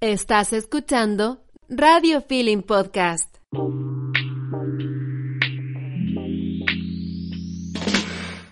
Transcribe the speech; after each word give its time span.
Estás 0.00 0.52
escuchando 0.52 1.38
Radio 1.68 2.22
Feeling 2.22 2.62
Podcast. 2.62 3.34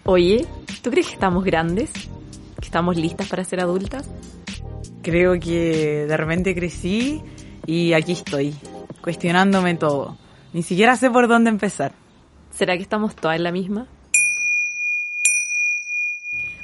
Oye, 0.04 0.44
¿tú 0.82 0.90
crees 0.90 1.06
que 1.06 1.12
estamos 1.12 1.44
grandes? 1.44 1.92
¿Que 2.58 2.64
estamos 2.64 2.96
listas 2.96 3.28
para 3.28 3.44
ser 3.44 3.60
adultas? 3.60 4.10
Creo 5.02 5.38
que 5.38 6.06
de 6.08 6.16
repente 6.16 6.52
crecí 6.52 7.22
y 7.64 7.92
aquí 7.92 8.10
estoy, 8.10 8.52
cuestionándome 9.00 9.76
todo. 9.76 10.18
Ni 10.52 10.64
siquiera 10.64 10.96
sé 10.96 11.10
por 11.10 11.28
dónde 11.28 11.50
empezar. 11.50 11.92
¿Será 12.50 12.76
que 12.76 12.82
estamos 12.82 13.14
todas 13.14 13.36
en 13.36 13.44
la 13.44 13.52
misma? 13.52 13.86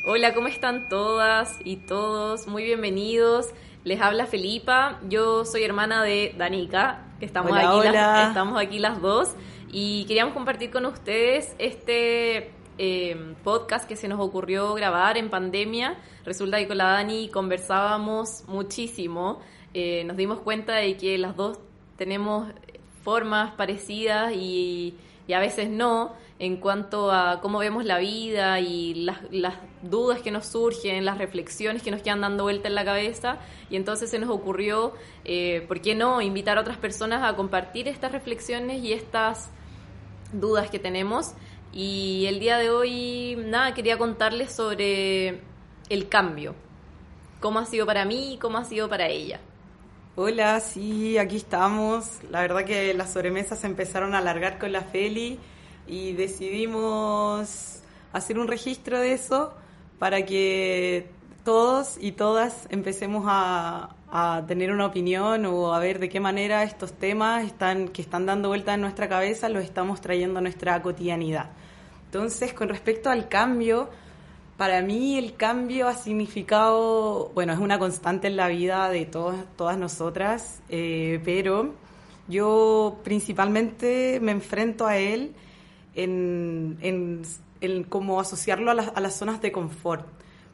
Hola, 0.04 0.34
¿cómo 0.34 0.48
están 0.48 0.88
todas 0.88 1.60
y 1.62 1.76
todos? 1.76 2.48
Muy 2.48 2.64
bienvenidos. 2.64 3.46
Les 3.84 4.00
habla 4.00 4.26
Felipa, 4.26 5.00
yo 5.08 5.44
soy 5.44 5.64
hermana 5.64 6.04
de 6.04 6.36
Danica, 6.38 7.04
que 7.18 7.26
estamos, 7.26 7.50
Hola, 7.50 7.68
aquí, 7.68 7.78
hola. 7.80 7.92
Las, 7.92 8.28
estamos 8.28 8.60
aquí 8.60 8.78
las 8.78 9.00
dos 9.00 9.34
y 9.72 10.04
queríamos 10.04 10.34
compartir 10.34 10.70
con 10.70 10.86
ustedes 10.86 11.56
este 11.58 12.52
eh, 12.78 13.34
podcast 13.42 13.88
que 13.88 13.96
se 13.96 14.06
nos 14.06 14.20
ocurrió 14.20 14.74
grabar 14.74 15.16
en 15.18 15.30
pandemia. 15.30 15.96
Resulta 16.24 16.58
que 16.58 16.68
con 16.68 16.78
la 16.78 16.92
Dani 16.92 17.28
conversábamos 17.28 18.44
muchísimo, 18.46 19.40
Eh, 19.74 20.04
nos 20.04 20.18
dimos 20.18 20.38
cuenta 20.40 20.74
de 20.74 20.98
que 20.98 21.16
las 21.16 21.34
dos 21.34 21.58
tenemos 21.96 22.46
formas 23.02 23.52
parecidas 23.54 24.32
y, 24.34 24.94
y 25.26 25.32
a 25.32 25.40
veces 25.40 25.70
no 25.70 26.12
en 26.42 26.56
cuanto 26.56 27.12
a 27.12 27.40
cómo 27.40 27.60
vemos 27.60 27.84
la 27.84 27.98
vida 27.98 28.58
y 28.58 28.94
las, 28.94 29.20
dudas 29.80 30.22
que 30.22 30.32
nos 30.32 30.46
surgen, 30.46 31.04
las 31.04 31.16
reflexiones 31.16 31.84
que 31.84 31.92
nos 31.92 32.02
quedan 32.02 32.20
dando 32.20 32.42
vuelta 32.42 32.66
en 32.66 32.74
la 32.74 32.84
cabeza. 32.84 33.38
Y 33.70 33.76
entonces 33.76 34.10
se 34.10 34.18
nos 34.18 34.28
ocurrió, 34.28 34.92
eh, 35.24 35.64
¿por 35.68 35.80
qué 35.80 35.94
no?, 35.94 36.20
invitar 36.20 36.58
a 36.58 36.62
otras 36.62 36.78
personas 36.78 37.22
a 37.22 37.36
compartir 37.36 37.86
estas 37.86 38.10
reflexiones 38.10 38.82
y 38.82 38.92
estas 38.92 39.50
dudas 40.32 40.68
que 40.68 40.80
tenemos. 40.80 41.34
Y 41.72 42.24
el 42.26 42.40
día 42.40 42.58
de 42.58 42.70
hoy, 42.70 43.36
nada, 43.38 43.72
quería 43.72 43.96
contarles 43.96 44.50
sobre 44.50 45.42
el 45.90 46.08
cambio. 46.08 46.56
Cómo 47.38 47.60
ha 47.60 47.66
sido 47.66 47.86
para 47.86 48.04
mí 48.04 48.34
y 48.34 48.38
cómo 48.38 48.58
ha 48.58 48.64
sido 48.64 48.88
para 48.88 49.06
ella. 49.06 49.38
Hola, 50.16 50.58
sí, 50.58 51.18
aquí 51.18 51.36
estamos. 51.36 52.18
La 52.32 52.40
verdad 52.40 52.64
que 52.64 52.92
las 52.94 53.12
sobremesas 53.12 53.62
empezaron 53.62 54.12
a 54.16 54.18
alargar 54.18 54.58
con 54.58 54.72
la 54.72 54.80
Feli 54.80 55.38
y 55.86 56.12
decidimos 56.12 57.80
hacer 58.12 58.38
un 58.38 58.48
registro 58.48 59.00
de 59.00 59.12
eso 59.12 59.54
para 59.98 60.24
que 60.24 61.10
todos 61.44 61.96
y 62.00 62.12
todas 62.12 62.66
empecemos 62.70 63.24
a, 63.26 63.96
tener 64.46 64.70
una 64.70 64.84
opinión 64.84 65.46
o 65.46 65.72
a 65.72 65.78
ver 65.78 65.98
de 65.98 66.10
qué 66.10 66.20
manera 66.20 66.64
estos 66.64 66.92
temas 66.92 67.44
están, 67.44 67.88
que 67.88 68.02
están 68.02 68.26
dando 68.26 68.48
vuelta 68.48 68.74
en 68.74 68.82
nuestra 68.82 69.08
cabeza 69.08 69.48
los 69.48 69.64
estamos 69.64 70.02
trayendo 70.02 70.38
a 70.38 70.42
nuestra 70.42 70.82
cotidianidad. 70.82 71.48
Entonces, 72.04 72.52
con 72.52 72.68
respecto 72.68 73.08
al 73.08 73.30
cambio, 73.30 73.88
para 74.58 74.82
mí 74.82 75.16
el 75.16 75.34
cambio 75.34 75.88
ha 75.88 75.94
significado, 75.94 77.30
bueno, 77.34 77.54
es 77.54 77.58
una 77.58 77.78
constante 77.78 78.26
en 78.26 78.36
la 78.36 78.48
vida 78.48 78.90
de 78.90 79.06
todas, 79.06 79.46
todas 79.56 79.78
nosotras, 79.78 80.60
eh, 80.68 81.18
pero 81.24 81.72
yo 82.28 82.98
principalmente 83.02 84.20
me 84.20 84.32
enfrento 84.32 84.86
a 84.86 84.98
él 84.98 85.34
en, 85.94 86.78
en, 86.80 87.22
en 87.60 87.84
cómo 87.84 88.20
asociarlo 88.20 88.70
a, 88.70 88.74
las- 88.74 88.92
a 88.94 89.00
las 89.00 89.14
zonas 89.16 89.40
de 89.42 89.52
confort. 89.52 90.06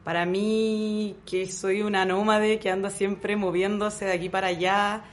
Para 0.03 0.25
mí, 0.25 1.15
que 1.25 1.51
soy 1.51 1.81
una 1.81 2.05
nómade 2.05 2.59
que 2.59 2.69
anda 2.71 2.89
siempre 2.89 3.35
moviéndose 3.35 4.05
de 4.05 4.13
aquí 4.13 4.29
para 4.29 4.47
allá, 4.47 5.03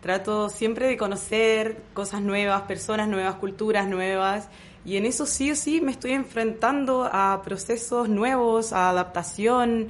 trato 0.00 0.48
siempre 0.48 0.86
de 0.86 0.96
conocer 0.96 1.82
cosas 1.94 2.20
nuevas, 2.22 2.62
personas 2.62 3.08
nuevas, 3.08 3.34
culturas 3.36 3.88
nuevas, 3.88 4.48
y 4.84 4.96
en 4.96 5.04
eso 5.04 5.26
sí 5.26 5.50
o 5.50 5.56
sí 5.56 5.80
me 5.80 5.90
estoy 5.90 6.12
enfrentando 6.12 7.08
a 7.10 7.42
procesos 7.42 8.08
nuevos, 8.08 8.72
a 8.72 8.90
adaptación, 8.90 9.88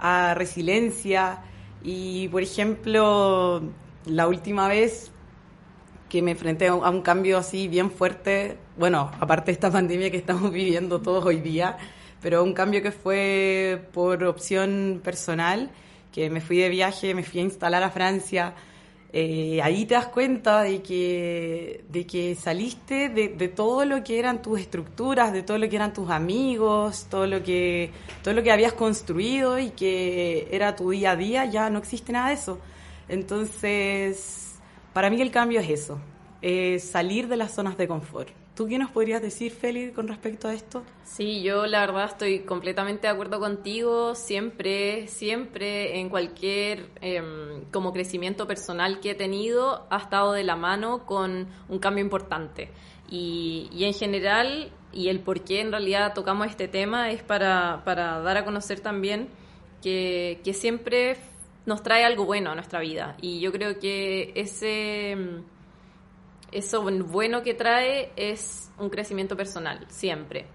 a 0.00 0.34
resiliencia. 0.34 1.38
Y, 1.84 2.26
por 2.28 2.42
ejemplo, 2.42 3.62
la 4.04 4.26
última 4.26 4.66
vez 4.66 5.12
que 6.08 6.22
me 6.22 6.32
enfrenté 6.32 6.66
a 6.68 6.74
un 6.74 7.02
cambio 7.02 7.38
así 7.38 7.68
bien 7.68 7.90
fuerte, 7.90 8.58
bueno, 8.76 9.10
aparte 9.20 9.46
de 9.46 9.52
esta 9.52 9.70
pandemia 9.72 10.10
que 10.10 10.16
estamos 10.16 10.50
viviendo 10.50 11.00
todos 11.00 11.24
hoy 11.24 11.40
día, 11.40 11.76
pero 12.20 12.42
un 12.42 12.54
cambio 12.54 12.82
que 12.82 12.92
fue 12.92 13.88
por 13.92 14.22
opción 14.24 15.00
personal, 15.02 15.70
que 16.12 16.30
me 16.30 16.40
fui 16.40 16.58
de 16.58 16.68
viaje, 16.68 17.14
me 17.14 17.22
fui 17.22 17.40
a 17.40 17.44
instalar 17.44 17.82
a 17.82 17.90
Francia. 17.90 18.54
Eh, 19.14 19.60
ahí 19.62 19.84
te 19.84 19.94
das 19.94 20.06
cuenta 20.06 20.62
de 20.62 20.82
que, 20.82 21.84
de 21.88 22.06
que 22.06 22.34
saliste 22.34 23.08
de, 23.10 23.48
todo 23.48 23.84
lo 23.84 24.02
que 24.04 24.18
eran 24.18 24.40
tus 24.40 24.60
estructuras, 24.60 25.32
de 25.32 25.42
todo 25.42 25.58
lo 25.58 25.68
que 25.68 25.76
eran 25.76 25.92
tus 25.92 26.10
amigos, 26.10 27.08
todo 27.10 27.26
lo 27.26 27.42
que, 27.42 27.90
todo 28.22 28.34
lo 28.34 28.42
que 28.42 28.52
habías 28.52 28.72
construido 28.72 29.58
y 29.58 29.70
que 29.70 30.48
era 30.50 30.76
tu 30.76 30.90
día 30.90 31.10
a 31.10 31.16
día, 31.16 31.44
ya 31.46 31.68
no 31.68 31.78
existe 31.78 32.12
nada 32.12 32.28
de 32.28 32.34
eso. 32.34 32.58
Entonces, 33.08 34.54
para 34.94 35.10
mí 35.10 35.20
el 35.20 35.30
cambio 35.30 35.60
es 35.60 35.68
eso, 35.68 35.98
salir 36.78 37.28
de 37.28 37.36
las 37.36 37.52
zonas 37.52 37.76
de 37.76 37.88
confort. 37.88 38.41
¿Tú 38.54 38.66
qué 38.66 38.78
nos 38.78 38.90
podrías 38.90 39.22
decir, 39.22 39.50
Feli, 39.50 39.92
con 39.92 40.08
respecto 40.08 40.46
a 40.46 40.52
esto? 40.52 40.82
Sí, 41.04 41.42
yo 41.42 41.66
la 41.66 41.80
verdad 41.80 42.04
estoy 42.04 42.40
completamente 42.40 43.06
de 43.06 43.12
acuerdo 43.12 43.40
contigo. 43.40 44.14
Siempre, 44.14 45.08
siempre 45.08 45.98
en 45.98 46.10
cualquier 46.10 46.90
em, 47.00 47.64
como 47.70 47.94
crecimiento 47.94 48.46
personal 48.46 49.00
que 49.00 49.12
he 49.12 49.14
tenido 49.14 49.86
ha 49.88 49.96
estado 49.96 50.34
de 50.34 50.44
la 50.44 50.56
mano 50.56 51.06
con 51.06 51.48
un 51.70 51.78
cambio 51.78 52.04
importante. 52.04 52.70
Y, 53.08 53.70
y 53.72 53.84
en 53.84 53.94
general, 53.94 54.70
y 54.92 55.08
el 55.08 55.20
por 55.20 55.40
qué 55.44 55.60
en 55.60 55.70
realidad 55.70 56.12
tocamos 56.12 56.48
este 56.48 56.68
tema 56.68 57.10
es 57.10 57.22
para, 57.22 57.82
para 57.86 58.20
dar 58.20 58.36
a 58.36 58.44
conocer 58.44 58.80
también 58.80 59.28
que, 59.82 60.40
que 60.44 60.52
siempre 60.52 61.16
nos 61.64 61.82
trae 61.82 62.04
algo 62.04 62.26
bueno 62.26 62.50
a 62.50 62.54
nuestra 62.54 62.80
vida. 62.80 63.16
Y 63.22 63.40
yo 63.40 63.50
creo 63.50 63.78
que 63.78 64.32
ese... 64.34 65.16
eso 66.52 66.82
bueno 66.82 67.42
que 67.42 67.54
trae 67.54 68.12
es 68.16 68.70
un 68.78 68.90
crecimiento 68.90 69.36
personal, 69.36 69.86
siempre. 69.88 70.46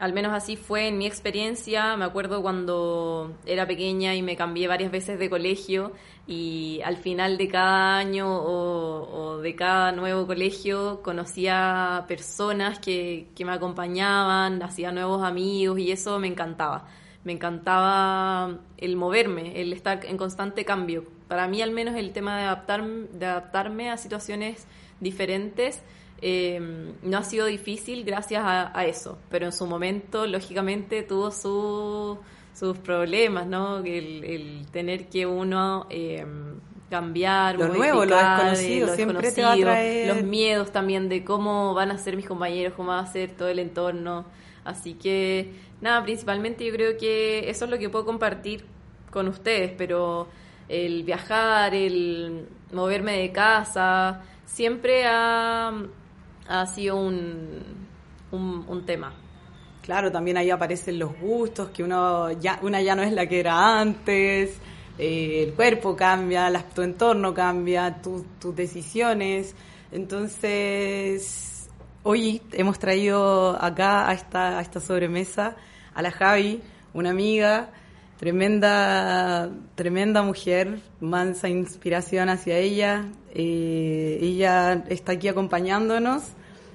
Al 0.00 0.12
menos 0.12 0.32
así 0.32 0.56
fue 0.56 0.88
en 0.88 0.98
mi 0.98 1.06
experiencia. 1.06 1.96
Me 1.96 2.04
acuerdo 2.04 2.40
cuando 2.40 3.36
era 3.44 3.66
pequeña 3.66 4.14
y 4.14 4.22
me 4.22 4.36
cambié 4.36 4.68
varias 4.68 4.92
veces 4.92 5.18
de 5.18 5.28
colegio 5.28 5.92
y 6.26 6.80
al 6.84 6.98
final 6.98 7.36
de 7.36 7.48
cada 7.48 7.98
año 7.98 8.28
o, 8.28 9.10
o 9.12 9.38
de 9.38 9.56
cada 9.56 9.90
nuevo 9.90 10.26
colegio 10.26 11.02
conocía 11.02 12.04
personas 12.06 12.78
que, 12.78 13.28
que 13.34 13.44
me 13.44 13.52
acompañaban, 13.52 14.62
hacía 14.62 14.92
nuevos 14.92 15.24
amigos 15.24 15.80
y 15.80 15.90
eso 15.90 16.20
me 16.20 16.28
encantaba. 16.28 16.86
Me 17.24 17.32
encantaba 17.32 18.56
el 18.76 18.94
moverme, 18.94 19.60
el 19.60 19.72
estar 19.72 20.04
en 20.04 20.16
constante 20.16 20.64
cambio. 20.64 21.06
Para 21.26 21.48
mí 21.48 21.60
al 21.60 21.72
menos 21.72 21.96
el 21.96 22.12
tema 22.12 22.38
de, 22.38 22.44
adaptar, 22.44 22.86
de 22.86 23.26
adaptarme 23.26 23.90
a 23.90 23.96
situaciones 23.96 24.68
diferentes 25.00 25.82
eh, 26.20 26.60
no 27.02 27.18
ha 27.18 27.22
sido 27.24 27.46
difícil 27.46 28.04
gracias 28.04 28.42
a, 28.44 28.76
a 28.78 28.84
eso, 28.86 29.18
pero 29.30 29.46
en 29.46 29.52
su 29.52 29.66
momento, 29.66 30.26
lógicamente, 30.26 31.02
tuvo 31.02 31.30
su- 31.30 32.18
sus 32.54 32.76
problemas, 32.78 33.46
¿no? 33.46 33.78
El, 33.78 34.24
el 34.24 34.66
tener 34.72 35.08
que 35.08 35.26
uno 35.26 35.86
eh, 35.90 36.26
cambiar, 36.90 37.56
Lo 37.58 37.68
nuevo, 37.68 38.04
lo 38.04 38.16
modificar, 38.16 38.50
desconocido, 38.50 38.86
lo 38.88 38.94
siempre 38.94 39.32
te 39.32 39.42
va 39.42 39.52
a 39.52 39.56
desconocido, 39.56 39.68
traer- 39.70 40.06
los 40.16 40.24
miedos 40.24 40.72
también 40.72 41.08
de 41.08 41.24
cómo 41.24 41.74
van 41.74 41.90
a 41.92 41.98
ser 41.98 42.16
mis 42.16 42.26
compañeros, 42.26 42.72
cómo 42.76 42.88
va 42.90 43.00
a 43.00 43.06
ser 43.06 43.30
todo 43.32 43.48
el 43.48 43.58
entorno. 43.60 44.24
Así 44.64 44.94
que, 44.94 45.52
nada, 45.80 46.02
principalmente 46.02 46.64
yo 46.64 46.72
creo 46.72 46.96
que 46.98 47.48
eso 47.48 47.64
es 47.66 47.70
lo 47.70 47.78
que 47.78 47.88
puedo 47.90 48.04
compartir 48.04 48.64
con 49.10 49.28
ustedes, 49.28 49.72
pero 49.78 50.28
el 50.68 51.04
viajar, 51.04 51.74
el 51.74 52.46
moverme 52.72 53.18
de 53.18 53.32
casa, 53.32 54.22
siempre 54.48 55.04
ha, 55.06 55.72
sido 56.74 56.96
un, 56.96 57.62
un, 58.32 58.64
un 58.66 58.86
tema. 58.86 59.12
Claro, 59.82 60.10
también 60.10 60.36
ahí 60.36 60.50
aparecen 60.50 60.98
los 60.98 61.18
gustos, 61.18 61.68
que 61.70 61.82
uno 61.82 62.30
ya, 62.32 62.58
una 62.62 62.82
ya 62.82 62.94
no 62.94 63.02
es 63.02 63.12
la 63.12 63.26
que 63.26 63.40
era 63.40 63.78
antes, 63.80 64.58
eh, 64.98 65.44
el 65.46 65.54
cuerpo 65.54 65.94
cambia, 65.96 66.50
las- 66.50 66.68
tu 66.74 66.82
entorno 66.82 67.32
cambia, 67.32 68.00
tu- 68.02 68.26
tus 68.40 68.54
decisiones. 68.56 69.54
Entonces, 69.92 71.68
hoy 72.02 72.42
hemos 72.52 72.78
traído 72.78 73.56
acá 73.62 74.08
a 74.08 74.12
esta, 74.12 74.58
a 74.58 74.62
esta 74.62 74.80
sobremesa 74.80 75.56
a 75.94 76.02
la 76.02 76.10
Javi, 76.10 76.60
una 76.94 77.10
amiga, 77.10 77.70
tremenda, 78.18 79.50
tremenda 79.76 80.22
mujer, 80.22 80.80
mansa 81.00 81.48
inspiración 81.48 82.28
hacia 82.28 82.58
ella. 82.58 83.06
Eh, 83.34 84.18
ella 84.20 84.84
está 84.88 85.12
aquí 85.12 85.28
acompañándonos 85.28 86.24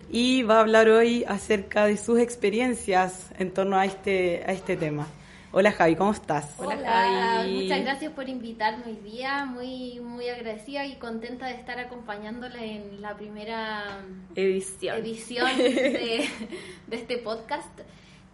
y 0.10 0.44
va 0.44 0.58
a 0.58 0.60
hablar 0.62 0.90
hoy 0.90 1.26
acerca 1.28 1.86
de 1.86 1.98
sus 1.98 2.20
experiencias 2.20 3.30
en 3.38 3.52
torno 3.54 3.78
a 3.78 3.86
este, 3.86 4.44
a 4.48 4.54
este 4.54 4.78
tema. 4.78 5.08
Hola 5.52 5.72
Javi, 5.72 5.96
¿cómo 5.96 6.14
estás? 6.14 6.56
Hola, 6.58 7.38
Javi. 7.38 7.64
Muchas 7.64 7.82
gracias 7.82 8.12
por 8.14 8.28
invitarme 8.28 8.86
hoy 8.88 8.96
día. 9.12 9.46
Muy, 9.46 10.00
muy 10.00 10.28
agradecida 10.28 10.86
y 10.86 10.96
contenta 10.96 11.46
de 11.46 11.56
estar 11.56 11.78
acompañándola 11.78 12.64
en 12.64 13.02
la 13.02 13.16
primera 13.16 14.00
edición, 14.34 14.98
edición 14.98 15.56
de, 15.58 16.28
este 16.92 17.18
podcast. 17.20 17.82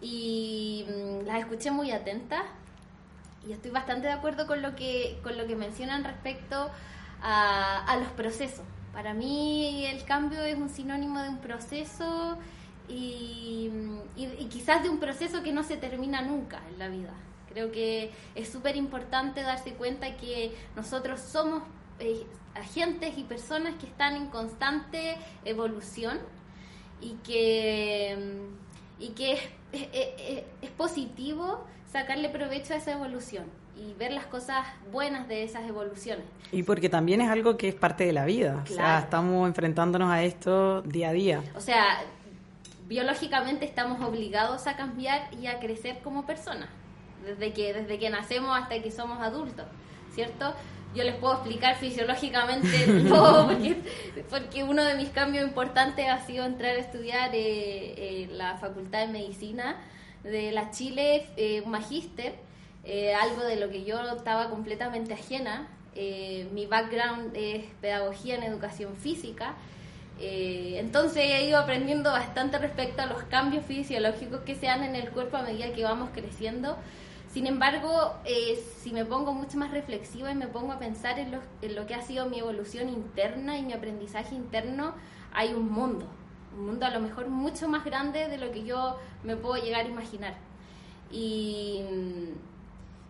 Y 0.00 0.86
mm, 0.88 1.26
las 1.26 1.40
escuché 1.40 1.70
muy 1.70 1.90
atentas 1.90 2.42
y 3.46 3.52
estoy 3.52 3.70
bastante 3.70 4.08
de 4.08 4.12
acuerdo 4.12 4.46
con 4.46 4.62
lo 4.62 4.74
que, 4.76 5.18
con 5.22 5.36
lo 5.36 5.46
que 5.46 5.56
mencionan 5.56 6.04
respecto 6.04 6.70
a, 7.22 7.84
a 7.84 7.96
los 7.96 8.08
procesos. 8.08 8.64
Para 8.92 9.14
mí 9.14 9.86
el 9.86 10.04
cambio 10.04 10.42
es 10.42 10.56
un 10.56 10.68
sinónimo 10.68 11.20
de 11.20 11.28
un 11.28 11.38
proceso 11.38 12.38
y, 12.90 13.70
quizás 14.50 14.82
de 14.82 14.88
un 14.88 14.98
proceso 14.98 15.42
que 15.42 15.52
no 15.52 15.62
se 15.62 15.76
termina 15.76 16.22
nunca 16.22 16.60
en 16.68 16.78
la 16.78 16.88
vida. 16.88 17.12
Creo 17.48 17.72
que 17.72 18.10
es 18.34 18.48
súper 18.48 18.76
importante 18.76 19.42
darse 19.42 19.74
cuenta 19.74 20.16
que 20.16 20.54
nosotros 20.76 21.20
somos 21.20 21.62
eh, 21.98 22.26
agentes 22.54 23.16
y 23.16 23.24
personas 23.24 23.74
que 23.76 23.86
están 23.86 24.16
en 24.16 24.26
constante 24.26 25.16
evolución 25.44 26.18
y 27.00 27.14
que, 27.24 28.48
y 28.98 29.08
que 29.10 29.38
es, 29.72 30.70
positivo 30.76 31.64
sacarle 31.90 32.28
provecho 32.28 32.74
a 32.74 32.76
esa 32.76 32.92
evolución 32.92 33.44
y 33.76 33.94
ver 33.94 34.12
las 34.12 34.26
cosas 34.26 34.66
buenas 34.92 35.26
de 35.28 35.42
esas 35.42 35.68
evoluciones. 35.68 36.24
Y 36.52 36.62
porque 36.62 36.88
también 36.88 37.20
es 37.20 37.30
algo 37.30 37.56
que 37.56 37.68
es 37.68 37.74
parte 37.74 38.04
de 38.04 38.12
la 38.12 38.24
vida. 38.24 38.62
O 38.62 38.66
sea, 38.66 39.00
estamos 39.00 39.48
enfrentándonos 39.48 40.10
a 40.10 40.22
esto 40.22 40.82
día 40.82 41.08
a 41.08 41.12
día. 41.12 41.42
O 41.56 41.60
sea, 41.60 42.02
biológicamente 42.86 43.64
estamos 43.64 44.00
obligados 44.02 44.66
a 44.66 44.76
cambiar 44.76 45.32
y 45.40 45.46
a 45.46 45.58
crecer 45.58 45.98
como 46.02 46.26
personas, 46.26 46.68
desde 47.24 47.52
que, 47.52 47.72
desde 47.72 47.98
que 47.98 48.10
nacemos 48.10 48.56
hasta 48.56 48.80
que 48.82 48.90
somos 48.90 49.20
adultos, 49.20 49.66
¿cierto? 50.14 50.54
Yo 50.94 51.04
les 51.04 51.14
puedo 51.14 51.34
explicar 51.34 51.76
fisiológicamente 51.76 53.04
todo, 53.08 53.48
porque, 54.28 54.64
uno 54.64 54.84
de 54.84 54.96
mis 54.96 55.08
cambios 55.10 55.44
importantes 55.44 56.08
ha 56.08 56.18
sido 56.26 56.44
entrar 56.44 56.72
a 56.72 56.78
estudiar 56.78 57.30
eh, 57.32 57.94
eh, 57.96 58.28
la 58.32 58.58
Facultad 58.58 59.06
de 59.06 59.12
Medicina 59.12 59.76
de 60.22 60.52
la 60.52 60.70
Chile, 60.70 61.26
eh, 61.36 61.62
magíster, 61.66 62.34
eh, 62.84 63.14
algo 63.14 63.42
de 63.42 63.56
lo 63.56 63.70
que 63.70 63.84
yo 63.84 64.00
estaba 64.16 64.50
completamente 64.50 65.14
ajena. 65.14 65.68
mi 66.52 66.66
background 66.66 67.36
es 67.36 67.64
pedagogía 67.80 68.36
en 68.36 68.44
educación 68.44 68.96
física 68.96 69.56
eh, 70.20 70.76
entonces 70.78 71.22
he 71.24 71.46
ido 71.46 71.58
aprendiendo 71.58 72.12
bastante 72.12 72.58
respecto 72.58 73.00
a 73.00 73.06
los 73.06 73.22
cambios 73.24 73.64
fisiológicos 73.64 74.40
que 74.40 74.54
se 74.54 74.66
dan 74.66 74.84
en 74.84 74.94
el 74.94 75.08
cuerpo 75.10 75.38
a 75.38 75.42
medida 75.42 75.72
que 75.72 75.82
vamos 75.82 76.10
creciendo. 76.12 76.76
Sin 77.32 77.46
embargo, 77.46 78.14
eh, 78.26 78.62
si 78.82 78.92
me 78.92 79.04
pongo 79.04 79.32
mucho 79.32 79.56
más 79.56 79.70
reflexiva 79.70 80.30
y 80.30 80.34
me 80.34 80.48
pongo 80.48 80.72
a 80.72 80.78
pensar 80.78 81.18
en 81.18 81.30
lo, 81.30 81.38
en 81.62 81.74
lo, 81.74 81.86
que 81.86 81.94
ha 81.94 82.02
sido 82.02 82.28
mi 82.28 82.40
evolución 82.40 82.88
interna 82.88 83.56
y 83.56 83.62
mi 83.62 83.72
aprendizaje 83.72 84.34
interno, 84.34 84.94
hay 85.32 85.54
un 85.54 85.70
mundo, 85.70 86.06
un 86.56 86.66
mundo 86.66 86.86
a 86.86 86.90
lo 86.90 87.00
mejor 87.00 87.28
mucho 87.28 87.68
más 87.68 87.84
grande 87.84 88.28
de 88.28 88.38
lo 88.38 88.50
que 88.50 88.64
yo 88.64 88.98
me 89.24 89.36
puedo 89.36 89.62
llegar 89.62 89.86
a 89.86 89.88
imaginar. 89.88 90.34
Y, 91.10 91.82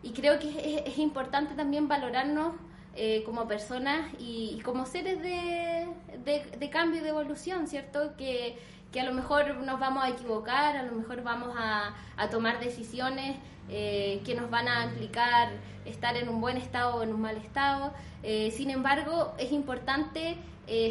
y 0.02 0.10
creo 0.12 0.38
que 0.38 0.84
es 0.86 0.98
importante 0.98 1.54
también 1.54 1.88
valorarnos 1.88 2.54
eh, 2.96 3.22
como 3.24 3.46
personas 3.46 4.10
y, 4.18 4.60
como 4.64 4.84
seres 4.84 5.22
de, 5.22 5.86
de, 6.24 6.70
cambio 6.70 7.00
y 7.00 7.04
de 7.04 7.10
evolución, 7.10 7.68
¿cierto? 7.68 8.16
Que, 8.16 8.58
que, 8.92 9.00
a 9.00 9.04
lo 9.04 9.12
mejor 9.12 9.56
nos 9.58 9.78
vamos 9.78 10.04
a 10.04 10.08
equivocar, 10.08 10.76
a 10.76 10.82
lo 10.82 10.92
mejor 10.92 11.22
vamos 11.22 11.54
a, 11.56 11.94
a 12.16 12.30
tomar 12.30 12.58
decisiones 12.58 13.36
eh, 13.68 14.20
que 14.24 14.34
nos 14.34 14.50
van 14.50 14.66
a 14.66 14.86
implicar 14.86 15.50
estar 15.84 16.16
en 16.16 16.28
un 16.28 16.40
buen 16.40 16.56
estado 16.56 16.96
o 16.96 17.02
en 17.02 17.14
un 17.14 17.20
mal 17.20 17.36
estado. 17.36 17.92
Eh, 18.24 18.50
sin 18.50 18.70
embargo, 18.70 19.34
es 19.38 19.52
importante 19.52 20.36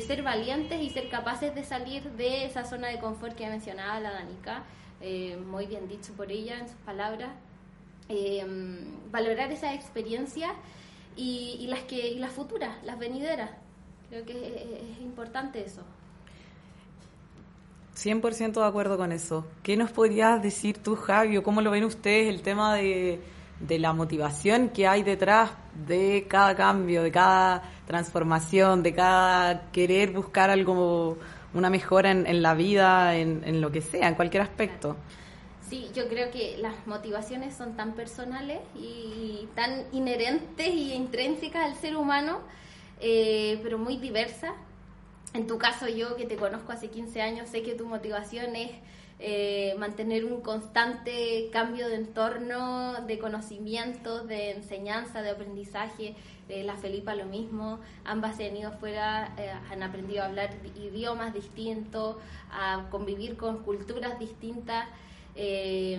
ser 0.06 0.24
valientes 0.24 0.81
y 0.81 0.90
ser 0.90 1.10
capaces 1.10 1.56
de 1.56 1.64
salir 1.64 2.04
de 2.12 2.46
esa 2.46 2.66
zona 2.66 2.90
de 2.90 3.00
confort 3.00 3.36
que 3.36 3.48
mencionaba 3.48 4.00
la 4.00 4.12
Danica, 4.12 4.64
muy 5.48 5.68
bien 5.68 5.88
dicho 5.88 6.14
por 6.14 6.31
ella 6.31 6.60
en 6.60 6.68
sus 6.68 6.78
palabras. 6.80 7.30
valorar 9.12 9.52
esa 9.52 9.74
experiencia 9.74 10.54
y, 11.16 11.68
las 11.68 11.81
que 11.84 12.16
las 12.18 12.31
futuras, 12.31 12.81
las 12.84 12.98
venideras. 12.98 13.52
Creo 14.10 14.26
que 14.26 14.92
es, 14.92 15.02
importante 15.02 15.64
eso. 15.64 15.81
100% 17.96 18.54
de 18.54 18.66
acuerdo 18.66 18.98
con 18.98 19.12
eso. 19.12 19.46
¿Qué 19.62 19.76
nos 19.76 19.92
podrías 19.92 20.42
decir 20.42 20.78
tú, 20.78 20.96
Javi, 20.96 21.42
cómo 21.42 21.62
lo 21.62 21.72
ven 21.72 21.84
ustedes 21.84 22.28
el 22.30 22.42
tema 22.42 22.76
de, 22.76 23.20
de 23.60 23.80
la 23.80 23.94
motivación 23.94 24.70
que 24.70 24.88
hay 24.88 25.04
detrás 25.04 25.52
de 25.88 26.26
cada 26.30 26.56
cambio, 26.56 27.04
de 27.04 27.12
cada 27.12 27.64
transformación, 27.86 28.84
de 28.84 28.94
cada 28.94 29.72
querer 29.72 30.12
buscar 30.12 30.50
algo, 30.50 31.18
una 31.54 31.70
mejora 31.70 32.12
en, 32.12 32.42
la 32.42 32.54
vida, 32.54 33.16
en, 33.16 33.42
en, 33.46 33.62
lo 33.62 33.72
que 33.72 33.82
sea, 33.82 34.08
en 34.08 34.16
cualquier 34.16 34.44
aspecto? 34.44 34.96
Sí, 35.70 35.92
yo 35.94 36.08
creo 36.08 36.32
que 36.32 36.58
las 36.58 36.88
motivaciones 36.88 37.56
son 37.56 37.76
tan 37.76 37.94
personales 37.94 38.60
y 38.76 39.48
tan 39.56 39.86
inherentes 39.92 40.68
y 40.68 40.94
intrínsecas 40.94 41.64
al 41.64 41.76
ser 41.76 41.96
humano, 41.96 42.40
eh, 43.00 43.60
pero 43.62 43.78
muy 43.78 43.98
diversas. 43.98 44.52
En 45.34 45.46
tu 45.46 45.60
caso, 45.60 45.88
yo 45.88 46.16
que 46.16 46.26
te 46.26 46.38
conozco 46.38 46.72
hace 46.72 46.90
15 46.90 47.22
años, 47.22 47.50
sé 47.50 47.62
que 47.62 47.76
tu 47.76 47.86
motivación 47.86 48.56
es 48.56 48.72
eh, 49.19 49.75
mantener 49.77 50.25
un 50.25 50.42
constante 50.42 51.50
cambio 51.51 51.88
de 51.89 51.95
entorno, 51.95 53.06
de 53.06 53.19
conocimientos, 53.19 54.27
de 54.27 54.51
enseñanza, 54.51 55.21
de 55.21 55.30
aprendizaje. 55.30 56.16
Eh, 56.48 56.63
la 56.63 56.77
Felipa 56.77 57.13
lo 57.16 57.25
mismo, 57.25 57.80
ambas 58.06 58.38
se 58.38 58.48
han 58.48 58.57
ido 58.57 58.69
afuera, 58.69 59.36
han 59.69 59.83
aprendido 59.83 60.24
a 60.24 60.25
hablar 60.25 60.50
idiomas 60.75 61.33
distintos, 61.33 62.16
a 62.51 62.88
convivir 62.89 63.38
con 63.38 63.63
culturas 63.63 64.18
distintas. 64.18 64.88
Eh, 65.42 65.98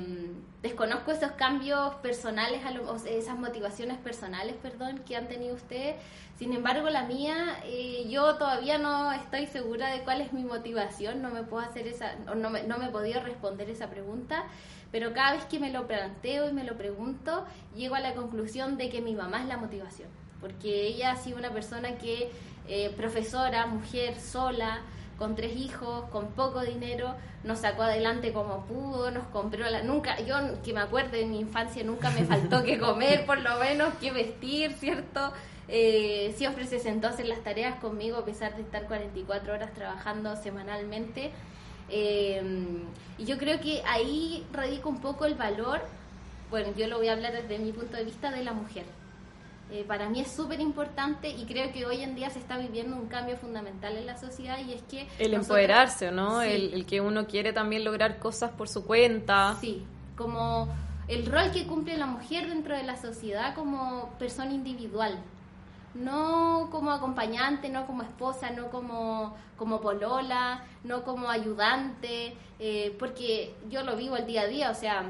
desconozco 0.62 1.12
esos 1.12 1.32
cambios 1.32 1.94
personales, 1.96 2.60
esas 3.06 3.38
motivaciones 3.38 3.96
personales, 3.96 4.54
perdón, 4.60 4.98
que 5.06 5.16
han 5.16 5.28
tenido 5.28 5.54
ustedes. 5.54 5.96
Sin 6.38 6.52
embargo, 6.52 6.90
la 6.90 7.04
mía, 7.04 7.58
eh, 7.64 8.04
yo 8.10 8.34
todavía 8.36 8.76
no 8.76 9.10
estoy 9.12 9.46
segura 9.46 9.88
de 9.88 10.02
cuál 10.02 10.20
es 10.20 10.34
mi 10.34 10.44
motivación. 10.44 11.22
No 11.22 11.30
me 11.30 11.42
puedo 11.42 11.64
hacer 11.64 11.86
esa, 11.86 12.16
no 12.16 12.50
me, 12.50 12.64
no 12.64 12.76
me 12.76 12.88
he 12.88 12.90
podido 12.90 13.22
responder 13.22 13.70
esa 13.70 13.88
pregunta. 13.88 14.44
Pero 14.92 15.14
cada 15.14 15.32
vez 15.32 15.44
que 15.46 15.58
me 15.58 15.70
lo 15.70 15.86
planteo 15.86 16.50
y 16.50 16.52
me 16.52 16.64
lo 16.64 16.76
pregunto, 16.76 17.46
llego 17.74 17.94
a 17.94 18.00
la 18.00 18.12
conclusión 18.12 18.76
de 18.76 18.90
que 18.90 19.00
mi 19.00 19.14
mamá 19.14 19.40
es 19.40 19.46
la 19.46 19.56
motivación. 19.56 20.10
Porque 20.38 20.86
ella 20.86 21.12
ha 21.12 21.16
sido 21.16 21.38
una 21.38 21.50
persona 21.50 21.96
que, 21.96 22.30
eh, 22.68 22.92
profesora, 22.94 23.64
mujer, 23.66 24.20
sola, 24.20 24.82
con 25.20 25.36
tres 25.36 25.54
hijos, 25.54 26.06
con 26.08 26.28
poco 26.28 26.62
dinero, 26.62 27.14
nos 27.44 27.58
sacó 27.58 27.82
adelante 27.82 28.32
como 28.32 28.64
pudo, 28.64 29.10
nos 29.10 29.26
compró 29.26 29.68
la... 29.68 29.82
Nunca, 29.82 30.18
yo 30.20 30.34
que 30.62 30.72
me 30.72 30.80
acuerdo 30.80 31.10
de 31.10 31.26
mi 31.26 31.38
infancia, 31.38 31.84
nunca 31.84 32.10
me 32.10 32.24
faltó 32.24 32.64
que 32.64 32.78
comer, 32.80 33.26
por 33.26 33.38
lo 33.38 33.58
menos, 33.58 33.92
que 34.00 34.12
vestir, 34.12 34.72
¿cierto? 34.72 35.34
Eh, 35.68 36.32
siempre 36.38 36.66
se 36.66 36.78
sentó 36.78 37.06
a 37.06 37.10
hacer 37.10 37.26
las 37.26 37.44
tareas 37.44 37.78
conmigo 37.80 38.16
a 38.16 38.24
pesar 38.24 38.56
de 38.56 38.62
estar 38.62 38.86
44 38.86 39.52
horas 39.52 39.74
trabajando 39.74 40.34
semanalmente. 40.36 41.32
Eh, 41.90 42.42
y 43.18 43.24
yo 43.26 43.36
creo 43.36 43.60
que 43.60 43.82
ahí 43.86 44.46
radica 44.54 44.88
un 44.88 45.02
poco 45.02 45.26
el 45.26 45.34
valor, 45.34 45.82
bueno, 46.48 46.68
yo 46.78 46.88
lo 46.88 46.96
voy 46.96 47.08
a 47.08 47.12
hablar 47.12 47.34
desde 47.34 47.58
mi 47.58 47.72
punto 47.72 47.98
de 47.98 48.04
vista 48.04 48.30
de 48.30 48.42
la 48.42 48.54
mujer 48.54 48.86
eh, 49.72 49.84
para 49.86 50.08
mí 50.08 50.20
es 50.20 50.30
súper 50.30 50.60
importante 50.60 51.30
y 51.30 51.44
creo 51.44 51.72
que 51.72 51.86
hoy 51.86 52.02
en 52.02 52.14
día 52.16 52.28
se 52.30 52.40
está 52.40 52.58
viviendo 52.58 52.96
un 52.96 53.06
cambio 53.06 53.36
fundamental 53.36 53.96
en 53.96 54.06
la 54.06 54.18
sociedad 54.18 54.58
y 54.58 54.72
es 54.72 54.82
que... 54.82 55.06
El 55.18 55.34
empoderarse, 55.34 56.10
¿no? 56.10 56.42
El, 56.42 56.84
que 56.86 57.00
uno 57.00 57.26
quiere 57.26 57.52
también 57.52 57.84
lograr 57.84 58.18
cosas 58.18 58.50
por 58.50 58.68
su 58.68 58.84
cuenta. 58.84 59.56
Sí, 59.60 59.84
como 60.16 60.68
el 61.06 61.26
rol 61.26 61.52
que 61.52 61.66
cumple 61.66 61.96
la 61.96 62.06
mujer 62.06 62.48
dentro 62.48 62.76
de 62.76 62.82
la 62.82 62.96
sociedad 62.96 63.54
como 63.54 64.10
persona 64.18 64.52
individual. 64.52 65.18
No 65.94 66.68
como 66.70 66.90
acompañante, 66.90 67.68
no 67.68 67.86
como 67.86 68.02
esposa, 68.02 68.50
no 68.50 68.70
como, 68.70 69.36
como 69.56 69.80
polola, 69.80 70.64
no 70.84 71.02
como 71.02 71.30
ayudante, 71.30 72.36
eh, 72.58 72.94
porque 72.98 73.54
yo 73.68 73.82
lo 73.82 73.96
vivo 73.96 74.16
el 74.16 74.26
día 74.26 74.42
a 74.42 74.46
día, 74.46 74.70
o 74.70 74.74
sea, 74.74 75.04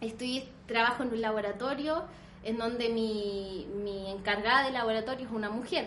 estoy 0.00 0.48
trabajo 0.66 1.02
en 1.02 1.10
un 1.10 1.20
laboratorio, 1.20 2.04
en 2.46 2.58
donde 2.58 2.88
mi, 2.88 3.66
encargada 4.08 4.64
de 4.64 4.70
laboratorio 4.70 5.26
es 5.26 5.32
una 5.32 5.50
mujer, 5.50 5.86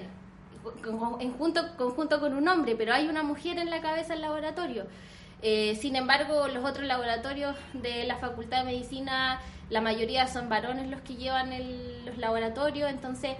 en 1.21 1.33
junto, 1.33 1.75
conjunto 1.77 2.19
con 2.19 2.33
un 2.35 2.47
hombre, 2.47 2.75
pero 2.75 2.93
hay 2.93 3.07
una 3.07 3.23
mujer 3.23 3.57
en 3.57 3.69
la 3.69 3.81
cabeza 3.81 4.13
del 4.13 4.21
laboratorio. 4.21 4.85
Eh, 5.41 5.77
sin 5.79 5.95
embargo, 5.95 6.49
los 6.49 6.65
otros 6.65 6.85
laboratorios 6.85 7.55
de 7.73 8.03
la 8.03 8.17
Facultad 8.17 8.59
de 8.59 8.65
Medicina, 8.65 9.39
la 9.69 9.79
mayoría 9.79 10.27
son 10.27 10.49
varones 10.49 10.89
los 10.89 10.99
que 11.01 11.15
llevan 11.15 11.51
los 12.05 12.17
laboratorios, 12.17 12.89
entonces 12.89 13.37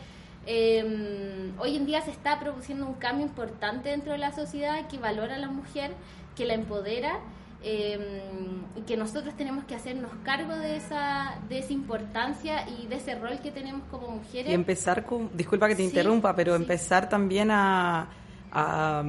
eh, 0.48 1.52
hoy 1.60 1.76
en 1.76 1.86
día 1.86 2.02
se 2.02 2.12
está 2.12 2.40
produciendo 2.40 2.88
un 2.88 2.94
cambio 2.94 3.26
importante 3.26 3.90
dentro 3.90 4.14
de 4.14 4.18
la 4.18 4.32
sociedad 4.32 4.88
que 4.88 4.98
valora 4.98 5.36
a 5.36 5.40
la 5.40 5.50
mujer, 5.50 5.92
que 6.38 6.46
la 6.46 6.54
empodera 6.54 7.20
em, 7.62 8.64
y 8.76 8.82
que 8.82 8.96
nosotros 8.98 9.36
tenemos 9.36 9.66
que 9.66 9.76
hacernos 9.76 10.12
cargo 10.24 10.56
de 10.56 10.78
esa, 10.78 11.40
de 11.50 11.60
esa 11.60 11.74
importancia 11.74 12.68
y 12.70 12.88
de 12.88 12.96
ese 12.96 13.16
rol 13.16 13.40
que 13.42 13.52
tenemos 13.52 13.84
como 13.92 14.08
mujeres. 14.10 14.52
Y 14.52 14.54
empezar 14.54 15.06
con, 15.06 15.30
disculpa 15.36 15.68
que 15.68 15.76
te 15.76 15.84
interrumpa, 15.84 16.36
pero 16.36 16.56
empezar 16.56 17.10
también 17.10 17.52
a, 17.52 18.08
a, 18.52 19.04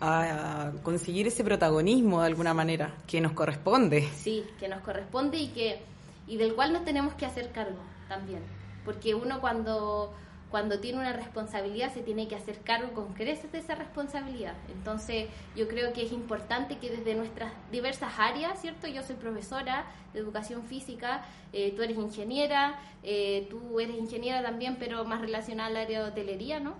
a, 0.00 0.72
conseguir 0.82 1.26
ese 1.26 1.44
protagonismo 1.44 2.20
de 2.20 2.26
alguna 2.26 2.54
manera 2.54 2.94
que 3.06 3.20
nos 3.20 3.32
corresponde. 3.32 4.08
Sí, 4.16 4.44
que 4.58 4.68
nos 4.68 4.80
corresponde 4.80 5.38
y 5.38 5.48
que 5.48 5.80
y 6.26 6.36
del 6.36 6.54
cual 6.54 6.72
nos 6.72 6.84
tenemos 6.84 7.14
que 7.14 7.26
hacer 7.26 7.52
cargo 7.52 7.78
también, 8.08 8.40
porque 8.84 9.14
uno 9.14 9.40
cuando 9.40 10.12
cuando 10.50 10.78
tiene 10.78 10.98
una 10.98 11.12
responsabilidad 11.12 11.92
se 11.92 12.02
tiene 12.02 12.28
que 12.28 12.36
hacer 12.36 12.60
cargo 12.60 12.92
con 12.92 13.14
creces 13.14 13.50
de 13.50 13.58
esa 13.58 13.74
responsabilidad. 13.74 14.54
Entonces 14.68 15.28
yo 15.56 15.66
creo 15.66 15.92
que 15.92 16.04
es 16.04 16.12
importante 16.12 16.78
que 16.78 16.90
desde 16.90 17.14
nuestras 17.14 17.52
diversas 17.72 18.12
áreas, 18.18 18.60
¿cierto? 18.60 18.86
Yo 18.86 19.02
soy 19.02 19.16
profesora 19.16 19.86
de 20.12 20.20
educación 20.20 20.62
física, 20.64 21.24
eh, 21.52 21.72
tú 21.74 21.82
eres 21.82 21.96
ingeniera, 21.96 22.78
eh, 23.02 23.46
tú 23.50 23.80
eres 23.80 23.96
ingeniera 23.96 24.42
también, 24.42 24.76
pero 24.78 25.04
más 25.04 25.20
relacionada 25.20 25.68
al 25.68 25.76
área 25.78 26.04
de 26.04 26.10
hotelería, 26.10 26.60
¿no? 26.60 26.76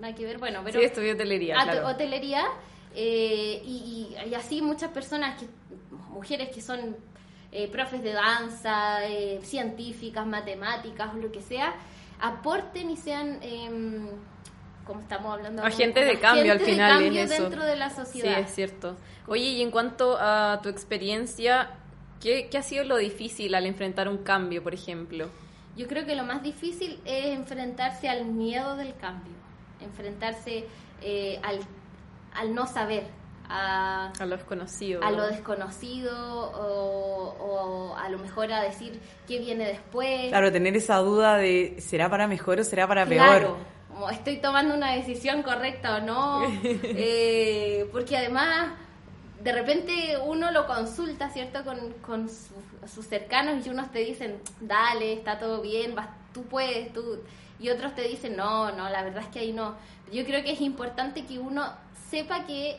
Nada 0.00 0.14
que 0.14 0.24
ver, 0.24 0.38
bueno, 0.38 0.60
pero... 0.64 0.78
Sí, 0.78 0.84
estudié 0.84 1.12
hotelería. 1.12 1.54
Claro. 1.54 1.86
Hotelería, 1.86 2.44
eh, 2.94 3.62
y, 3.64 4.16
y, 4.28 4.34
así 4.34 4.60
muchas 4.60 4.90
personas, 4.90 5.40
que, 5.40 5.46
mujeres 6.10 6.50
que 6.50 6.60
son 6.60 6.96
profes 7.72 8.02
de 8.02 8.12
danza, 8.12 8.98
científicas, 9.40 10.26
matemáticas 10.26 11.14
o 11.14 11.16
lo 11.16 11.32
que 11.32 11.40
sea, 11.40 11.74
aporten 12.20 12.90
y 12.90 12.96
sean, 12.96 13.38
eh, 13.42 14.08
como 14.84 15.00
estamos 15.00 15.34
hablando, 15.34 15.62
agentes 15.64 16.06
de 16.06 16.18
cambio 16.18 16.52
al 16.52 16.60
final. 16.60 16.98
De 16.98 17.04
cambio 17.06 17.28
dentro 17.28 17.64
de 17.64 17.76
la 17.76 17.90
sociedad. 17.90 18.36
Sí, 18.36 18.42
es 18.42 18.54
cierto. 18.54 18.96
Oye, 19.26 19.44
y 19.44 19.62
en 19.62 19.70
cuanto 19.70 20.16
a 20.18 20.60
tu 20.62 20.68
experiencia, 20.68 21.70
¿qué, 22.20 22.48
¿qué 22.48 22.58
ha 22.58 22.62
sido 22.62 22.84
lo 22.84 22.96
difícil 22.96 23.54
al 23.54 23.66
enfrentar 23.66 24.08
un 24.08 24.18
cambio, 24.18 24.62
por 24.62 24.74
ejemplo? 24.74 25.28
Yo 25.76 25.86
creo 25.88 26.06
que 26.06 26.14
lo 26.14 26.24
más 26.24 26.42
difícil 26.42 27.00
es 27.04 27.26
enfrentarse 27.36 28.08
al 28.08 28.24
miedo 28.24 28.76
del 28.76 28.96
cambio, 28.96 29.34
enfrentarse 29.80 30.66
eh, 31.02 31.38
al, 31.42 31.58
al 32.34 32.54
no 32.54 32.66
saber, 32.66 33.04
a, 33.48 34.12
a, 34.18 34.26
lo 34.26 34.36
desconocido. 34.36 35.02
A 35.02 35.10
lo 35.10 35.26
desconocido 35.26 36.12
o, 36.16 37.36
o, 37.38 37.96
a 37.96 38.08
lo 38.08 38.18
mejor 38.18 38.52
a 38.52 38.62
decir 38.62 39.00
qué 39.26 39.38
viene 39.38 39.66
después. 39.66 40.28
Claro, 40.28 40.52
tener 40.52 40.76
esa 40.76 40.96
duda 40.98 41.36
de 41.36 41.76
¿será 41.80 42.08
para 42.08 42.26
mejor 42.26 42.60
o 42.60 42.64
será 42.64 42.86
para 42.86 43.06
claro, 43.06 43.48
peor? 43.48 43.56
Como 43.88 44.10
estoy 44.10 44.38
tomando 44.38 44.74
una 44.74 44.92
decisión 44.92 45.42
correcta 45.42 45.96
o 45.96 46.00
no. 46.00 46.42
eh, 46.62 47.88
porque 47.92 48.16
además 48.16 48.72
de 49.42 49.52
repente 49.52 50.18
uno 50.24 50.50
lo 50.50 50.66
consulta, 50.66 51.30
¿cierto? 51.30 51.64
Con, 51.64 51.92
con 52.02 52.28
su, 52.28 52.54
sus 52.92 53.06
cercanos 53.06 53.66
y 53.66 53.70
unos 53.70 53.90
te 53.92 54.00
dicen, 54.00 54.40
dale, 54.60 55.12
está 55.12 55.38
todo 55.38 55.62
bien, 55.62 55.94
vas, 55.94 56.08
tú 56.32 56.42
puedes, 56.44 56.92
tú... 56.92 57.20
Y 57.58 57.70
otros 57.70 57.94
te 57.94 58.02
dicen, 58.02 58.36
no, 58.36 58.70
no, 58.72 58.90
la 58.90 59.02
verdad 59.02 59.22
es 59.22 59.28
que 59.28 59.38
ahí 59.38 59.52
no. 59.52 59.76
Yo 60.12 60.26
creo 60.26 60.42
que 60.42 60.52
es 60.52 60.60
importante 60.60 61.24
que 61.24 61.38
uno 61.38 61.72
sepa 62.10 62.44
que 62.44 62.78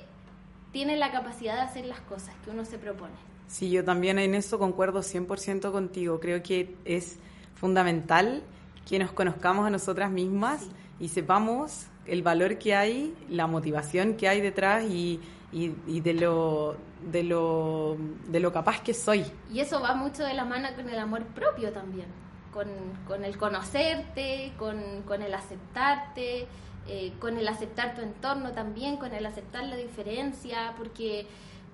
tiene 0.71 0.97
la 0.97 1.11
capacidad 1.11 1.55
de 1.55 1.61
hacer 1.61 1.85
las 1.85 1.99
cosas 2.01 2.35
que 2.43 2.51
uno 2.51 2.65
se 2.65 2.77
propone. 2.77 3.15
Sí, 3.47 3.71
yo 3.71 3.83
también 3.83 4.19
en 4.19 4.35
eso 4.35 4.59
concuerdo 4.59 4.99
100% 4.99 5.71
contigo. 5.71 6.19
Creo 6.19 6.43
que 6.43 6.75
es 6.85 7.17
fundamental 7.55 8.43
que 8.87 8.99
nos 8.99 9.11
conozcamos 9.11 9.65
a 9.65 9.69
nosotras 9.69 10.11
mismas 10.11 10.61
sí. 10.61 10.71
y 10.99 11.07
sepamos 11.09 11.87
el 12.05 12.23
valor 12.23 12.57
que 12.57 12.75
hay, 12.75 13.13
la 13.29 13.47
motivación 13.47 14.15
que 14.15 14.27
hay 14.27 14.41
detrás 14.41 14.83
y, 14.83 15.19
y, 15.51 15.73
y, 15.87 16.01
de, 16.01 16.13
lo, 16.13 16.77
de, 17.09 17.23
lo, 17.23 17.97
de 18.27 18.39
lo 18.39 18.51
capaz 18.51 18.81
que 18.81 18.93
soy. 18.93 19.25
Y 19.51 19.59
eso 19.59 19.81
va 19.81 19.93
mucho 19.93 20.23
de 20.23 20.33
la 20.33 20.45
mano 20.45 20.69
con 20.75 20.89
el 20.89 20.99
amor 20.99 21.25
propio 21.27 21.71
también, 21.71 22.07
con, 22.53 22.67
con 23.07 23.23
el 23.25 23.37
conocerte, 23.37 24.53
con, 24.57 25.03
con 25.05 25.21
el 25.21 25.33
aceptarte 25.33 26.47
eh, 26.87 27.13
con 27.19 27.37
el 27.37 27.47
aceptar 27.47 27.95
tu 27.95 28.01
entorno 28.01 28.51
también, 28.51 28.97
con 28.97 29.13
el 29.13 29.25
aceptar 29.25 29.63
la 29.65 29.75
diferencia, 29.75 30.73
porque... 30.77 31.27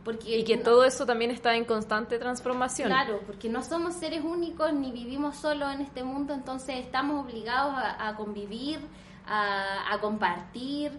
Porque 0.03 0.39
y 0.39 0.43
que 0.43 0.57
no, 0.57 0.63
todo 0.63 0.83
eso 0.83 1.05
también 1.05 1.31
está 1.31 1.55
en 1.55 1.63
constante 1.63 2.19
transformación. 2.19 2.89
Claro, 2.89 3.21
porque 3.25 3.47
no 3.47 3.63
somos 3.63 3.93
seres 3.95 4.21
únicos 4.21 4.73
ni 4.73 4.91
vivimos 4.91 5.37
solo 5.37 5.71
en 5.71 5.79
este 5.79 6.03
mundo, 6.03 6.33
entonces 6.33 6.75
estamos 6.77 7.25
obligados 7.25 7.73
a, 7.73 8.09
a 8.09 8.15
convivir, 8.17 8.79
a, 9.25 9.93
a 9.93 9.99
compartir 10.01 10.91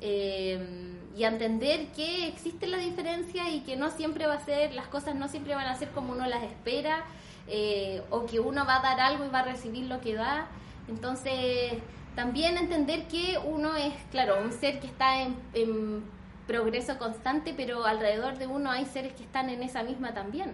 eh, 0.00 0.96
y 1.16 1.24
a 1.24 1.28
entender 1.28 1.88
que 1.92 2.26
existe 2.26 2.66
la 2.66 2.78
diferencia 2.78 3.50
y 3.50 3.60
que 3.60 3.76
no 3.76 3.90
siempre 3.90 4.26
va 4.26 4.34
a 4.34 4.44
ser, 4.44 4.72
las 4.74 4.86
cosas 4.86 5.14
no 5.14 5.28
siempre 5.28 5.54
van 5.54 5.66
a 5.66 5.74
ser 5.76 5.90
como 5.90 6.12
uno 6.12 6.26
las 6.26 6.42
espera, 6.42 7.04
eh, 7.48 8.02
o 8.10 8.26
que 8.26 8.40
uno 8.40 8.64
va 8.64 8.76
a 8.76 8.82
dar 8.82 9.00
algo 9.00 9.24
y 9.24 9.28
va 9.28 9.40
a 9.40 9.44
recibir 9.44 9.86
lo 9.86 10.00
que 10.00 10.14
da. 10.14 10.46
Entonces, 10.88 11.74
también 12.14 12.58
entender 12.58 13.08
que 13.08 13.38
uno 13.42 13.74
es, 13.74 13.94
claro, 14.10 14.42
un 14.42 14.52
ser 14.52 14.80
que 14.80 14.86
está 14.86 15.22
en, 15.22 16.04
progreso 16.46 16.98
constante, 16.98 17.54
pero 17.56 17.86
alrededor 17.86 18.36
de 18.36 18.48
uno 18.48 18.70
hay 18.70 18.84
seres 18.84 19.12
que 19.14 19.22
están 19.22 19.48
en 19.48 19.62
esa 19.62 19.84
misma 19.84 20.12
también. 20.12 20.52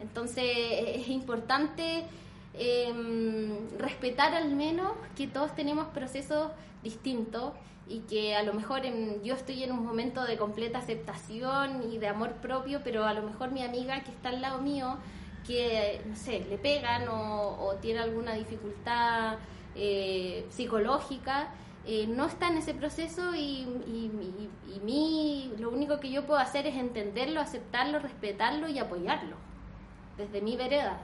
Entonces 0.00 0.44
es 0.44 1.08
importante 1.08 2.04
eh, 2.52 3.58
respetar 3.78 4.34
al 4.34 4.54
menos 4.54 4.92
que 5.16 5.28
todos 5.28 5.54
tenemos 5.54 5.86
procesos 5.88 6.50
distintos 6.82 7.52
y 7.88 8.00
que 8.00 8.34
a 8.34 8.42
lo 8.42 8.52
mejor 8.54 8.82
yo 9.22 9.34
estoy 9.34 9.62
en 9.62 9.70
un 9.70 9.86
momento 9.86 10.24
de 10.24 10.36
completa 10.36 10.78
aceptación 10.78 11.90
y 11.90 11.98
de 11.98 12.08
amor 12.08 12.32
propio, 12.34 12.80
pero 12.82 13.04
a 13.04 13.14
lo 13.14 13.22
mejor 13.22 13.52
mi 13.52 13.62
amiga 13.62 14.02
que 14.02 14.10
está 14.10 14.30
al 14.30 14.42
lado 14.42 14.60
mío, 14.60 14.98
que, 15.46 16.02
no 16.04 16.16
sé, 16.16 16.44
le 16.50 16.58
pegan 16.58 17.06
o 17.08 17.76
tiene 17.80 18.00
alguna 18.00 18.34
dificultad 18.34 19.38
eh, 19.76 20.46
psicológica, 20.50 21.50
eh, 21.86 22.06
no 22.08 22.26
está 22.26 22.48
en 22.48 22.56
ese 22.56 22.74
proceso 22.74 23.34
y, 23.34 23.64
y, 24.84 25.52
lo 25.58 25.70
único 25.70 26.00
que 26.00 26.10
yo 26.10 26.26
puedo 26.26 26.40
hacer 26.40 26.66
es 26.66 26.76
entenderlo, 26.76 27.40
aceptarlo, 27.40 27.98
respetarlo 27.98 28.68
y 28.68 28.78
apoyarlo 28.78 29.36
desde 30.16 30.40
mi 30.40 30.56
vereda. 30.56 30.98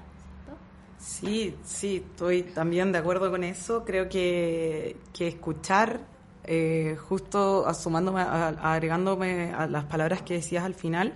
Sí, 0.98 1.56
sí, 1.64 2.04
estoy 2.04 2.42
también 2.42 2.92
de 2.92 2.98
acuerdo 2.98 3.30
con 3.30 3.44
eso. 3.44 3.84
Creo 3.84 4.08
que, 4.08 4.96
que 5.12 5.28
escuchar, 5.28 6.00
eh, 6.44 6.96
justo 7.08 7.72
sumándome, 7.74 8.22
agregándome 8.22 9.52
a 9.52 9.66
las 9.66 9.84
palabras 9.84 10.22
que 10.22 10.34
decías 10.34 10.64
al 10.64 10.74
final, 10.74 11.14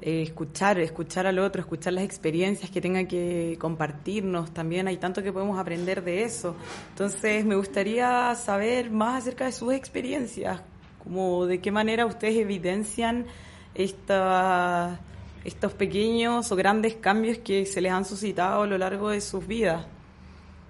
eh, 0.00 0.22
escuchar, 0.22 0.78
escuchar 0.80 1.26
al 1.26 1.38
otro, 1.38 1.60
escuchar 1.60 1.92
las 1.92 2.04
experiencias 2.04 2.70
que 2.70 2.80
tenga 2.80 3.04
que 3.06 3.56
compartirnos. 3.58 4.52
También 4.52 4.88
hay 4.88 4.96
tanto 4.96 5.22
que 5.22 5.32
podemos 5.32 5.58
aprender 5.58 6.02
de 6.02 6.24
eso. 6.24 6.56
Entonces, 6.90 7.44
me 7.44 7.56
gustaría 7.56 8.34
saber 8.34 8.90
más 8.90 9.22
acerca 9.22 9.46
de 9.46 9.52
sus 9.52 9.72
experiencias, 9.72 10.60
como 11.02 11.46
de 11.46 11.60
qué 11.60 11.70
manera 11.70 12.06
ustedes 12.06 12.36
evidencian 12.36 13.26
esta, 13.74 15.00
estos 15.44 15.72
pequeños 15.72 16.50
o 16.52 16.56
grandes 16.56 16.96
cambios 16.96 17.38
que 17.38 17.66
se 17.66 17.80
les 17.80 17.92
han 17.92 18.04
suscitado 18.04 18.62
a 18.62 18.66
lo 18.66 18.78
largo 18.78 19.10
de 19.10 19.20
sus 19.20 19.46
vidas. 19.46 19.86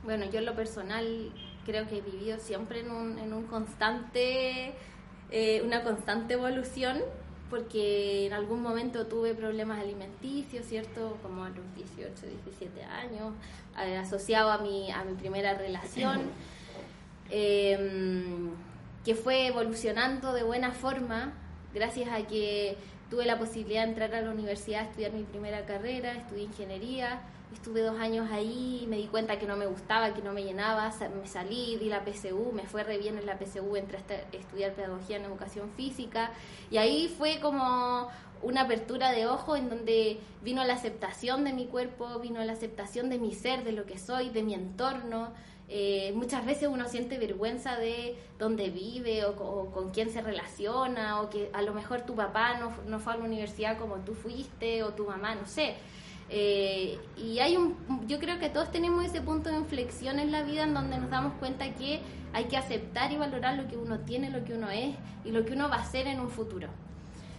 Bueno, 0.05 0.27
yo 0.31 0.39
en 0.39 0.45
lo 0.45 0.55
personal 0.55 1.33
creo 1.65 1.89
que 1.89 1.99
he 1.99 2.01
vivido 2.03 2.39
siempre 2.39 2.81
en 2.81 2.91
un, 2.91 3.19
en 3.19 3.33
un 3.33 3.45
constante, 3.45 4.75
eh, 5.31 5.63
una 5.65 5.83
constante 5.83 6.35
evolución 6.35 7.03
porque 7.51 8.27
en 8.27 8.33
algún 8.33 8.63
momento 8.63 9.07
tuve 9.07 9.35
problemas 9.35 9.81
alimenticios, 9.81 10.65
¿cierto? 10.67 11.19
Como 11.23 11.45
a 11.45 11.51
los 11.51 11.75
18, 11.77 12.27
17 12.45 12.83
años, 12.85 13.35
eh, 13.85 13.97
asociado 13.97 14.51
a 14.51 14.59
mi, 14.59 14.91
a 14.91 15.05
mi 15.05 15.15
primera 15.15 15.55
relación, 15.55 16.23
eh, 17.31 18.51
que 19.05 19.15
fue 19.15 19.47
evolucionando 19.47 20.33
de 20.33 20.43
buena 20.43 20.73
forma, 20.73 21.35
gracias 21.75 22.09
a 22.11 22.27
que 22.27 22.77
tuve 23.11 23.27
la 23.27 23.39
posibilidad 23.39 23.83
de 23.85 23.91
entrar 23.91 24.15
a 24.15 24.23
la 24.23 24.31
universidad 24.31 24.81
a 24.81 24.85
estudiar 24.85 25.13
mi 25.13 25.25
primera 25.25 25.65
carrera, 25.67 26.13
estudié 26.13 26.45
ingeniería, 26.45 27.21
estuve 27.53 27.83
dos 27.83 27.99
años 27.99 28.31
ahí, 28.31 28.87
me 28.89 28.97
di 28.97 29.07
cuenta 29.07 29.39
que 29.39 29.47
no 29.47 29.57
me 29.57 29.67
gustaba, 29.67 30.15
que 30.15 30.23
no 30.23 30.33
me 30.33 30.45
llenaba, 30.45 30.93
me 31.21 31.27
salí, 31.27 31.77
di 31.77 31.89
la 31.89 32.05
PSU, 32.05 32.53
me 32.53 32.65
fue 32.65 32.83
re 32.83 32.99
bien 32.99 33.19
en 33.19 33.27
la 33.27 33.39
PSU, 33.39 33.77
entré 33.77 33.99
a 33.99 34.37
estudiar 34.37 34.73
pedagogía 34.73 35.17
en 35.17 35.25
educación 35.25 35.71
física 35.77 36.33
y 36.71 36.79
ahí 36.79 37.09
fue 37.17 37.41
como 37.41 38.09
una 38.43 38.63
apertura 38.63 39.13
de 39.13 39.27
ojo 39.27 39.57
en 39.57 39.71
donde 39.71 40.21
vino 40.43 40.65
la 40.65 40.75
aceptación 40.75 41.45
de 41.45 41.53
mi 41.53 41.67
cuerpo, 41.67 42.19
vino 42.19 42.45
la 42.45 42.53
aceptación 42.53 43.09
de 43.09 43.19
mi 43.19 43.35
ser, 43.35 43.65
de 43.65 43.73
lo 43.73 43.87
que 43.87 43.99
soy, 43.99 44.29
de 44.29 44.43
mi 44.43 44.55
entorno. 44.55 45.33
Eh, 45.69 46.13
muchas 46.15 46.45
veces 46.45 46.69
uno 46.69 46.87
siente 46.89 47.19
vergüenza 47.19 47.77
de 47.77 48.19
dónde 48.39 48.69
vive 48.69 49.25
o, 49.25 49.31
o, 49.31 49.71
con 49.71 49.91
quién 49.93 50.11
se 50.11 50.21
relaciona 50.21 51.23
o 51.23 51.31
que 51.31 51.49
a 51.55 51.63
lo 51.63 51.73
mejor 51.73 52.03
tu 52.03 52.15
papá 52.15 52.59
no, 52.59 52.71
no 52.87 52.99
fue 52.99 53.15
a 53.15 53.17
la 53.17 53.25
universidad 53.25 53.79
como 53.79 53.97
tú 53.97 54.13
fuiste 54.15 54.83
o 54.83 54.93
tu 54.93 55.07
mamá, 55.07 55.35
no 55.35 55.47
sé. 55.47 55.77
Eh, 56.31 56.99
y 57.17 57.39
hay 57.39 57.57
un, 57.57 57.77
yo 58.09 58.19
creo 58.19 58.39
que 58.39 58.49
todos 58.49 58.71
tenemos 58.71 59.05
ese 59.05 59.21
punto 59.21 59.51
de 59.51 59.57
inflexión 59.57 60.19
en 60.19 60.33
la 60.33 60.43
vida 60.43 60.65
en 60.65 60.75
donde 60.75 60.99
nos 60.99 61.11
damos 61.11 61.35
cuenta 61.35 61.73
que 61.75 62.01
hay 62.33 62.45
que 62.45 62.57
aceptar 62.57 63.13
y 63.13 63.17
valorar 63.17 63.57
lo 63.57 63.69
que 63.69 63.77
uno 63.77 64.01
tiene, 64.01 64.31
lo 64.31 64.45
que 64.45 64.55
uno 64.55 64.71
es 64.71 64.95
y 65.25 65.31
lo 65.31 65.45
que 65.45 65.53
uno 65.53 65.69
va 65.69 65.77
a 65.77 65.81
hacer 65.83 66.07
en 66.07 66.21
un 66.21 66.31
futuro. 66.31 66.69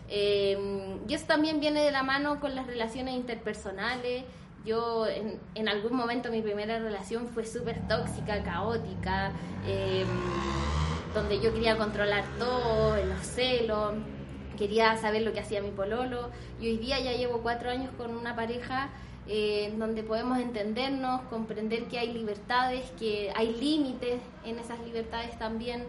Eh, 0.08 0.98
y 1.08 1.14
eso 1.14 1.26
también 1.26 1.60
viene 1.60 1.84
de 1.84 1.92
la 1.92 2.04
mano 2.04 2.40
con 2.40 2.56
las 2.56 2.68
relaciones 2.68 3.16
interpersonales. 3.16 4.24
Yo 4.66 5.08
en, 5.08 5.40
en 5.56 5.70
algún 5.70 5.96
momento 5.96 6.32
mi 6.32 6.42
primera 6.42 6.80
relación 6.80 7.28
fue 7.28 7.46
súper 7.46 7.88
tóxica, 7.88 8.42
caótica, 8.44 9.32
eh, 9.68 10.06
donde 11.14 11.40
yo 11.40 11.54
quería 11.54 11.78
controlar 11.78 12.24
todo, 12.38 12.98
los 12.98 13.22
celos, 13.22 13.94
quería 14.56 14.98
saber 14.98 15.22
lo 15.22 15.34
que 15.34 15.40
hacía 15.40 15.62
mi 15.62 15.72
pololo. 15.72 16.30
Y 16.60 16.68
hoy 16.68 16.78
día 16.78 17.00
ya 17.00 17.14
llevo 17.14 17.40
cuatro 17.42 17.70
años 17.70 17.92
con 17.98 18.16
una 18.16 18.36
pareja 18.36 18.90
eh, 19.28 19.74
donde 19.78 20.04
podemos 20.04 20.40
entendernos, 20.40 21.22
comprender 21.30 21.86
que 21.86 21.98
hay 21.98 22.14
libertades, 22.14 22.90
que 23.00 23.32
hay 23.36 23.56
límites 23.56 24.20
en 24.44 24.60
esas 24.60 24.80
libertades 24.82 25.38
también, 25.40 25.84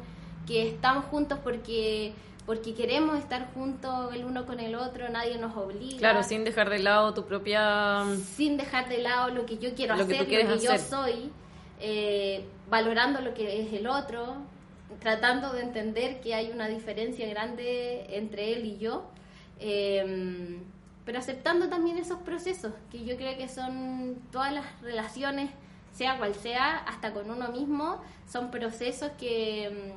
que 0.46 0.68
estamos 0.68 1.04
juntos 1.06 1.38
porque 1.42 2.14
porque 2.46 2.74
queremos 2.74 3.18
estar 3.18 3.52
juntos 3.52 4.14
el 4.14 4.24
uno 4.24 4.46
con 4.46 4.60
el 4.60 4.76
otro, 4.76 5.08
nadie 5.08 5.36
nos 5.36 5.56
obliga. 5.56 5.98
Claro, 5.98 6.22
sin 6.22 6.44
dejar 6.44 6.70
de 6.70 6.78
lado 6.78 7.12
tu 7.12 7.24
propia... 7.24 8.04
Sin 8.36 8.56
dejar 8.56 8.88
de 8.88 8.98
lado 8.98 9.30
lo 9.30 9.44
que 9.44 9.58
yo 9.58 9.74
quiero 9.74 9.94
hacer, 9.94 10.20
lo 10.20 10.26
que 10.26 10.58
yo 10.64 10.78
soy, 10.78 11.32
eh, 11.80 12.44
valorando 12.70 13.20
lo 13.20 13.34
que 13.34 13.62
es 13.62 13.72
el 13.72 13.88
otro, 13.88 14.36
tratando 15.00 15.52
de 15.52 15.62
entender 15.62 16.20
que 16.20 16.34
hay 16.34 16.50
una 16.50 16.68
diferencia 16.68 17.28
grande 17.28 18.06
entre 18.16 18.52
él 18.54 18.64
y 18.66 18.78
yo, 18.78 19.08
em, 19.58 20.62
pero 21.04 21.18
aceptando 21.18 21.68
también 21.68 21.98
esos 21.98 22.20
procesos, 22.20 22.72
que 22.90 23.04
yo 23.04 23.16
creo 23.16 23.36
que 23.36 23.48
son 23.48 24.16
todas 24.32 24.52
las 24.52 24.80
relaciones, 24.82 25.50
sea 25.92 26.18
cual 26.18 26.34
sea, 26.34 26.78
hasta 26.78 27.12
con 27.12 27.30
uno 27.30 27.48
mismo, 27.50 28.02
son 28.26 28.50
procesos 28.50 29.10
que 29.18 29.66
em, 29.66 29.92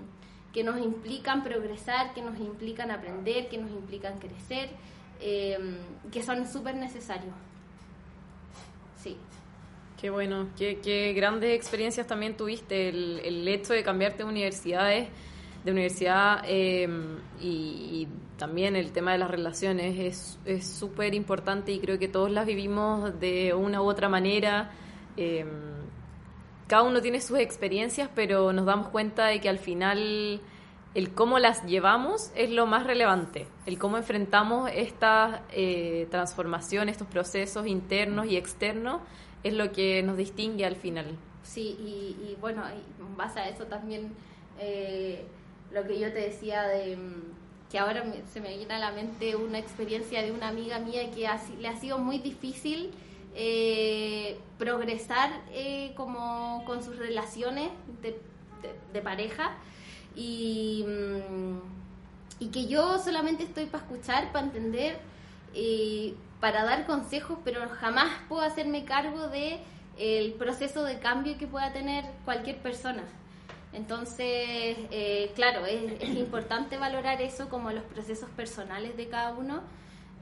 que 0.54 0.64
nos 0.64 0.80
implican 0.80 1.44
progresar, 1.44 2.14
que 2.14 2.22
nos 2.22 2.40
implican 2.40 2.92
aprender, 2.92 3.50
que 3.50 3.58
nos 3.58 3.72
implican 3.72 4.18
crecer, 4.18 4.70
em, 5.20 5.78
que 6.12 6.24
son 6.24 6.48
súper 6.48 6.76
necesarios. 6.76 7.34
Sí. 8.98 9.18
Qué 10.00 10.10
bueno, 10.10 10.48
qué, 10.58 11.14
grandes 11.14 11.54
experiencias 11.54 12.08
también 12.08 12.38
tuviste, 12.38 12.88
el, 12.88 13.46
hecho 13.50 13.74
de 13.74 13.84
cambiarte 13.84 14.20
de 14.20 14.30
universidades, 14.30 15.10
de 15.66 15.72
universidad 15.72 16.42
em, 16.48 17.18
y, 17.42 18.08
también 18.38 18.78
el 18.78 18.94
tema 18.94 19.12
de 19.12 19.18
las 19.18 19.30
relaciones 19.30 20.40
es 20.46 20.66
súper 20.66 21.14
importante 21.14 21.74
y 21.74 21.80
creo 21.82 22.00
que 22.00 22.08
todos 22.08 22.32
las 22.32 22.46
vivimos 22.46 23.20
de 23.20 23.54
una 23.54 23.82
u 23.82 23.90
otra 23.90 24.08
manera. 24.08 24.72
Em, 25.18 25.50
cada 26.68 26.84
uno 26.84 27.02
tiene 27.02 27.20
sus 27.20 27.38
experiencias, 27.38 28.10
pero 28.16 28.54
nos 28.54 28.66
damos 28.66 28.88
cuenta 28.88 29.26
de 29.26 29.42
que 29.42 29.50
al 29.50 29.60
final 29.60 30.40
el 30.96 31.14
cómo 31.14 31.40
las 31.40 31.64
llevamos 31.66 32.32
es 32.36 32.50
lo 32.50 32.66
más 32.66 32.86
relevante, 32.86 33.48
el 33.66 33.78
cómo 33.78 33.98
enfrentamos 33.98 34.70
esta 34.74 35.44
eh, 35.52 36.08
transformación, 36.10 36.90
estos 36.90 37.08
procesos 37.08 37.68
internos 37.68 38.26
y 38.28 38.38
externos, 38.38 39.02
es 39.44 39.54
lo 39.54 39.72
que 39.72 40.04
nos 40.04 40.18
distingue 40.18 40.66
al 40.66 40.76
final. 40.76 41.06
Sí, 41.44 41.78
y, 41.80 42.38
bueno, 42.42 42.64
y 42.70 43.18
base 43.18 43.40
a 43.40 43.50
eso 43.50 43.66
también 43.66 44.14
eh, 44.60 45.26
lo 45.72 45.84
que 45.88 46.00
yo 46.00 46.12
te 46.12 46.20
decía 46.20 46.64
de 46.64 46.98
que 47.72 47.78
ahora 47.78 48.04
se 48.32 48.42
me 48.42 48.58
viene 48.58 48.74
a 48.74 48.80
la 48.80 48.92
mente 48.92 49.36
una 49.36 49.60
experiencia 49.60 50.24
de 50.24 50.32
una 50.32 50.48
amiga 50.48 50.80
mía 50.80 51.12
que 51.12 51.30
le 51.60 51.68
ha 51.68 51.76
sido 51.78 52.00
muy 52.00 52.18
difícil 52.18 52.92
eh, 53.36 54.40
progresar 54.58 55.30
eh, 55.52 55.94
como 55.96 56.64
con 56.66 56.84
sus 56.84 56.98
relaciones 56.98 57.70
de, 58.02 59.02
pareja 59.02 59.56
y, 60.16 60.86
mm, 60.88 61.60
y, 62.40 62.48
que 62.50 62.68
yo 62.68 63.00
solamente 63.00 63.44
estoy 63.44 63.66
para 63.66 63.84
escuchar, 63.84 64.32
para 64.32 64.46
entender, 64.46 65.00
eh, 65.54 66.16
para 66.40 66.64
dar 66.64 66.86
consejos, 66.86 67.38
pero 67.44 67.68
jamás 67.70 68.10
puedo 68.28 68.42
hacerme 68.42 68.86
cargo 68.86 69.28
de 69.28 69.60
el 69.98 70.34
proceso 70.34 70.84
de 70.84 71.00
cambio 71.00 71.38
que 71.38 71.48
pueda 71.48 71.74
tener 71.74 72.06
cualquier 72.26 72.58
persona. 72.58 73.04
Entonces, 73.74 74.78
eh, 74.92 75.32
claro, 75.36 75.66
es, 75.66 76.02
es, 76.02 76.10
importante 76.16 76.78
valorar 76.78 77.22
eso 77.22 77.50
como 77.50 77.72
los 77.72 77.84
procesos 77.84 78.30
personales 78.32 78.98
de 78.98 79.10
cada 79.10 79.34
uno 79.34 79.62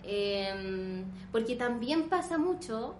Em, 0.09 1.03
porque 1.33 1.57
también 1.57 2.07
pasa 2.07 2.37
mucho 2.37 2.95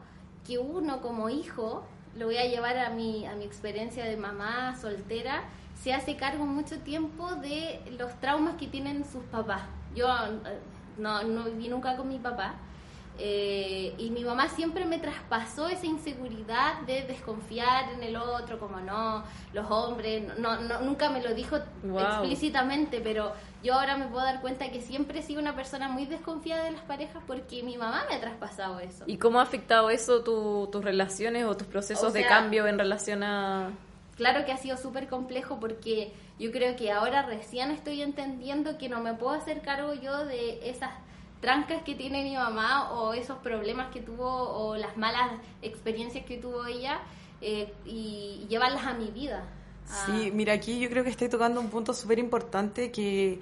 que 0.45 0.57
uno 0.57 1.01
como 1.01 1.29
hijo, 1.29 1.85
lo 2.17 2.25
voy 2.25 2.35
a 2.35 2.45
llevar 2.45 2.77
a 2.77 2.89
mi, 2.89 3.25
a 3.25 3.33
mi 3.35 3.45
experiencia 3.45 4.03
de 4.03 4.17
mamá 4.17 4.75
soltera, 4.75 5.43
se 5.81 5.93
hace 5.93 6.15
cargo 6.15 6.45
mucho 6.45 6.79
tiempo 6.79 7.35
de 7.35 7.79
los 7.97 8.13
traumas 8.19 8.55
que 8.55 8.67
tienen 8.67 9.05
sus 9.05 9.23
papás. 9.25 9.61
Yo 9.95 10.07
eh, 10.07 10.59
no, 10.97 11.23
no 11.23 11.45
viví 11.45 11.69
nunca 11.69 11.95
con 11.95 12.07
mi 12.07 12.19
papá, 12.19 12.55
eh, 13.19 13.95
y 13.97 14.11
mi 14.11 14.23
mamá 14.23 14.47
siempre 14.47 14.85
me 14.85 14.99
traspasó 14.99 15.67
esa 15.67 15.87
inseguridad 15.87 16.81
de 16.81 17.01
desconfiar 17.01 17.91
en 17.93 18.03
el 18.03 18.15
otro, 18.15 18.59
como 18.59 18.79
no, 18.79 19.23
los 19.53 19.65
hombres, 19.71 20.37
no, 20.37 20.59
nunca 20.81 21.09
me 21.09 21.23
lo 21.23 21.33
dijo 21.33 21.57
explícitamente, 21.57 23.01
pero 23.01 23.33
yo 23.63 23.73
ahora 23.73 23.97
me 23.97 24.05
puedo 24.05 24.23
dar 24.23 24.39
cuenta 24.39 24.69
que 24.69 24.81
siempre 24.81 25.19
he 25.19 25.23
sido 25.23 25.41
una 25.41 25.55
persona 25.55 25.89
muy 25.89 26.05
desconfiada 26.05 26.65
de 26.65 26.71
las 26.71 26.81
parejas 26.81 27.23
porque 27.25 27.63
mi 27.63 27.75
mamá 27.75 28.03
me 28.07 28.17
ha 28.17 28.21
traspasado 28.21 28.79
eso. 28.79 29.03
¿Y 29.07 29.17
cómo 29.17 29.39
ha 29.39 29.43
afectado 29.43 29.89
eso 29.89 30.21
tus 30.23 30.83
relaciones 30.83 31.45
o 31.45 31.57
tus 31.57 31.67
procesos 31.67 32.13
de 32.13 32.25
cambio 32.25 32.67
en 32.67 32.77
relación 32.77 33.23
a...? 33.23 33.71
Claro 34.17 34.45
que 34.45 34.51
ha 34.51 34.57
sido 34.57 34.77
súper 34.77 35.07
complejo 35.07 35.59
porque 35.59 36.11
yo 36.39 36.51
creo 36.51 36.75
que 36.75 36.91
ahora 36.91 37.21
recién 37.21 37.69
estoy 37.69 38.01
entendiendo 38.01 38.77
que 38.79 38.89
no 38.89 38.99
me 38.99 39.13
puedo 39.13 39.33
hacer 39.33 39.61
cargo 39.61 39.93
yo 39.93 40.25
de 40.25 40.67
esas 40.69 40.89
trancas 41.39 41.83
que 41.83 41.93
tiene 41.93 42.23
mi 42.23 42.35
mamá 42.35 42.91
o 42.93 43.13
esos 43.13 43.37
problemas 43.37 43.93
que 43.93 44.01
tuvo 44.01 44.27
o 44.27 44.75
las 44.75 44.97
malas 44.97 45.33
experiencias 45.61 46.25
que 46.25 46.37
tuvo 46.37 46.65
ella 46.65 46.99
eh, 47.41 47.71
y 47.85 48.47
llevarlas 48.49 48.85
a 48.85 48.95
mi 48.95 49.11
vida. 49.11 49.43
Sí, 49.85 50.31
mira, 50.33 50.53
aquí 50.53 50.79
yo 50.79 50.89
creo 50.89 51.03
que 51.03 51.11
estoy 51.11 51.29
tocando 51.29 51.61
un 51.61 51.69
punto 51.69 51.93
súper 51.93 52.17
importante 52.17 52.91
que 52.91 53.39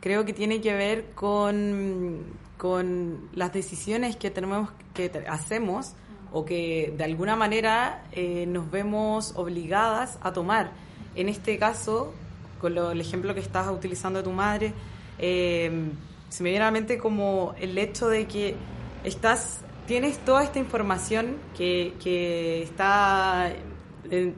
creo 0.00 0.24
que 0.24 0.32
tiene 0.32 0.60
que 0.60 0.74
ver 0.74 1.12
con, 1.14 2.24
con 2.58 3.30
las 3.32 3.52
decisiones 3.52 4.16
que 4.16 4.30
tenemos 4.30 4.70
que 4.92 5.10
hacemos 5.28 5.94
o 6.32 6.44
que 6.44 6.92
de 6.96 7.04
alguna 7.04 7.36
manera 7.36 8.04
eh, 8.12 8.46
nos 8.46 8.70
vemos 8.70 9.32
obligadas 9.36 10.18
a 10.22 10.32
tomar. 10.32 10.72
En 11.14 11.28
este 11.28 11.58
caso, 11.58 12.12
con 12.60 12.76
el 12.76 13.00
ejemplo 13.00 13.34
que 13.34 13.40
estás 13.40 13.68
utilizando 13.68 14.18
de 14.18 14.24
tu 14.24 14.32
madre, 14.32 14.72
eh, 15.18 15.90
se 16.28 16.42
me 16.42 16.50
viene 16.50 16.64
a 16.64 16.68
la 16.68 16.72
mente 16.72 16.98
como 16.98 17.54
el 17.58 17.76
hecho 17.78 18.08
de 18.08 18.26
que 18.26 18.56
estás, 19.04 19.60
tienes 19.86 20.18
toda 20.18 20.42
esta 20.42 20.58
información 20.58 21.36
que, 21.56 22.62
está, 22.62 23.52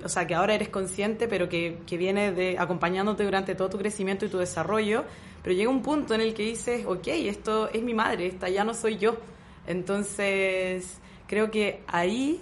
o 0.04 0.08
sea, 0.08 0.26
que 0.26 0.34
ahora 0.34 0.54
eres 0.54 0.68
consciente, 0.68 1.26
pero 1.26 1.48
que, 1.48 1.78
que 1.86 1.96
viene 1.96 2.32
de, 2.32 2.58
acompañándote 2.58 3.24
durante 3.24 3.54
todo 3.54 3.70
tu 3.70 3.78
crecimiento 3.78 4.26
y 4.26 4.28
tu 4.28 4.38
desarrollo, 4.38 5.04
pero 5.42 5.54
llega 5.56 5.70
un 5.70 5.82
punto 5.82 6.14
en 6.14 6.20
el 6.20 6.34
que 6.34 6.42
dices, 6.42 6.84
ok, 6.86 7.08
esto 7.08 7.70
es 7.70 7.82
mi 7.82 7.94
madre, 7.94 8.26
esta 8.26 8.48
ya 8.48 8.64
no 8.64 8.74
soy 8.74 8.98
yo. 8.98 9.16
Entonces, 9.66 10.98
creo 11.28 11.50
que 11.52 11.82
ahí 11.86 12.40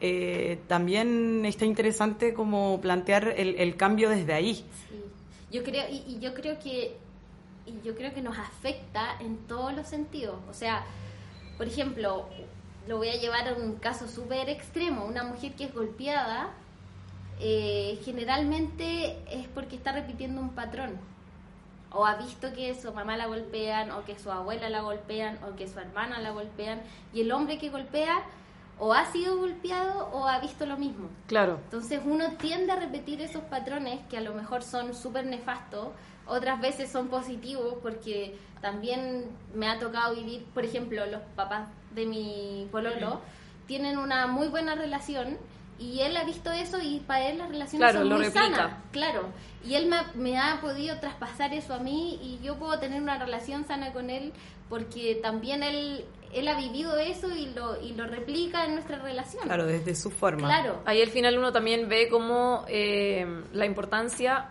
eh, 0.00 0.60
también 0.68 1.44
está 1.44 1.64
interesante 1.64 2.34
como 2.34 2.80
plantear 2.80 3.34
el, 3.36 3.56
el 3.56 3.76
cambio 3.76 4.10
desde 4.10 4.34
ahí. 4.34 4.54
Sí. 4.54 5.02
Yo 5.50 5.64
creo, 5.64 5.84
y, 5.90 6.18
yo 6.20 6.34
creo 6.34 6.58
que 6.58 6.96
y 7.66 7.84
yo 7.84 7.96
creo 7.96 8.14
que 8.14 8.22
nos 8.22 8.38
afecta 8.38 9.16
en 9.20 9.38
todos 9.48 9.74
los 9.74 9.88
sentidos. 9.88 10.36
O 10.48 10.54
sea, 10.54 10.84
por 11.56 11.66
ejemplo, 11.66 12.28
lo 12.86 12.98
voy 12.98 13.08
a 13.08 13.16
llevar 13.16 13.48
a 13.48 13.54
un 13.54 13.76
caso 13.76 14.06
súper 14.06 14.48
extremo, 14.48 15.04
una 15.04 15.24
mujer 15.24 15.52
que 15.54 15.64
es 15.64 15.74
golpeada, 15.74 16.52
eh, 17.40 17.98
generalmente 18.04 19.18
es 19.30 19.48
porque 19.48 19.76
está 19.76 19.92
repitiendo 19.92 20.40
un 20.40 20.50
patrón. 20.50 20.98
O 21.96 22.04
ha 22.04 22.16
visto 22.16 22.52
que 22.52 22.74
su 22.74 22.92
mamá 22.92 23.16
la 23.16 23.26
golpean, 23.26 23.90
o 23.90 24.04
que 24.04 24.18
su 24.18 24.30
abuela 24.30 24.68
la 24.68 24.82
golpean, 24.82 25.38
o 25.44 25.56
que 25.56 25.66
su 25.66 25.78
hermana 25.80 26.20
la 26.20 26.30
golpean, 26.30 26.82
y 27.14 27.22
el 27.22 27.32
hombre 27.32 27.56
que 27.58 27.70
golpea 27.70 28.22
o 28.78 28.92
ha 28.92 29.06
sido 29.06 29.38
golpeado 29.38 30.10
o 30.12 30.28
ha 30.28 30.38
visto 30.40 30.66
lo 30.66 30.76
mismo. 30.76 31.08
Claro. 31.26 31.58
Entonces 31.64 32.00
uno 32.04 32.32
tiende 32.32 32.72
a 32.72 32.76
repetir 32.76 33.20
esos 33.22 33.42
patrones 33.44 34.00
que 34.10 34.18
a 34.18 34.20
lo 34.20 34.34
mejor 34.34 34.62
son 34.62 34.94
súper 34.94 35.24
nefastos, 35.24 35.88
otras 36.26 36.60
veces 36.60 36.90
son 36.90 37.08
positivos 37.08 37.76
porque 37.82 38.36
también 38.60 39.30
me 39.54 39.68
ha 39.68 39.78
tocado 39.78 40.14
vivir, 40.14 40.44
por 40.52 40.64
ejemplo, 40.64 41.06
los 41.06 41.22
papás 41.34 41.68
de 41.94 42.04
mi 42.04 42.68
pololo 42.70 43.20
tienen 43.66 43.96
una 43.98 44.26
muy 44.26 44.48
buena 44.48 44.74
relación 44.74 45.38
y 45.78 46.00
él 46.00 46.16
ha 46.16 46.24
visto 46.24 46.50
eso 46.50 46.78
y 46.80 47.00
para 47.00 47.28
él 47.28 47.38
la 47.38 47.46
relación 47.46 47.82
son 47.92 48.08
muy 48.08 48.24
sana. 48.26 48.82
Claro, 48.92 49.28
y 49.64 49.74
él 49.74 49.86
me, 49.86 49.96
me, 50.14 50.38
ha 50.38 50.60
podido 50.60 50.98
traspasar 51.00 51.52
eso 51.52 51.74
a 51.74 51.78
mí 51.78 52.18
y 52.22 52.44
yo 52.44 52.56
puedo 52.56 52.78
tener 52.78 53.02
una 53.02 53.18
relación 53.18 53.66
sana 53.66 53.92
con 53.92 54.10
él 54.10 54.32
porque 54.68 55.18
también 55.22 55.62
él 55.62 56.04
él 56.32 56.48
ha 56.48 56.58
vivido 56.58 56.98
eso 56.98 57.34
y 57.34 57.46
lo, 57.54 57.80
y 57.80 57.94
lo 57.94 58.06
replica 58.06 58.66
en 58.66 58.74
nuestra 58.74 58.98
relación. 58.98 59.44
Claro, 59.44 59.64
desde 59.64 59.94
su 59.94 60.10
forma. 60.10 60.48
Claro. 60.48 60.82
Ahí 60.84 61.00
al 61.00 61.08
final 61.08 61.38
uno 61.38 61.52
también 61.52 61.88
ve 61.88 62.08
como 62.08 62.64
eh, 62.68 63.26
la 63.52 63.64
importancia 63.64 64.50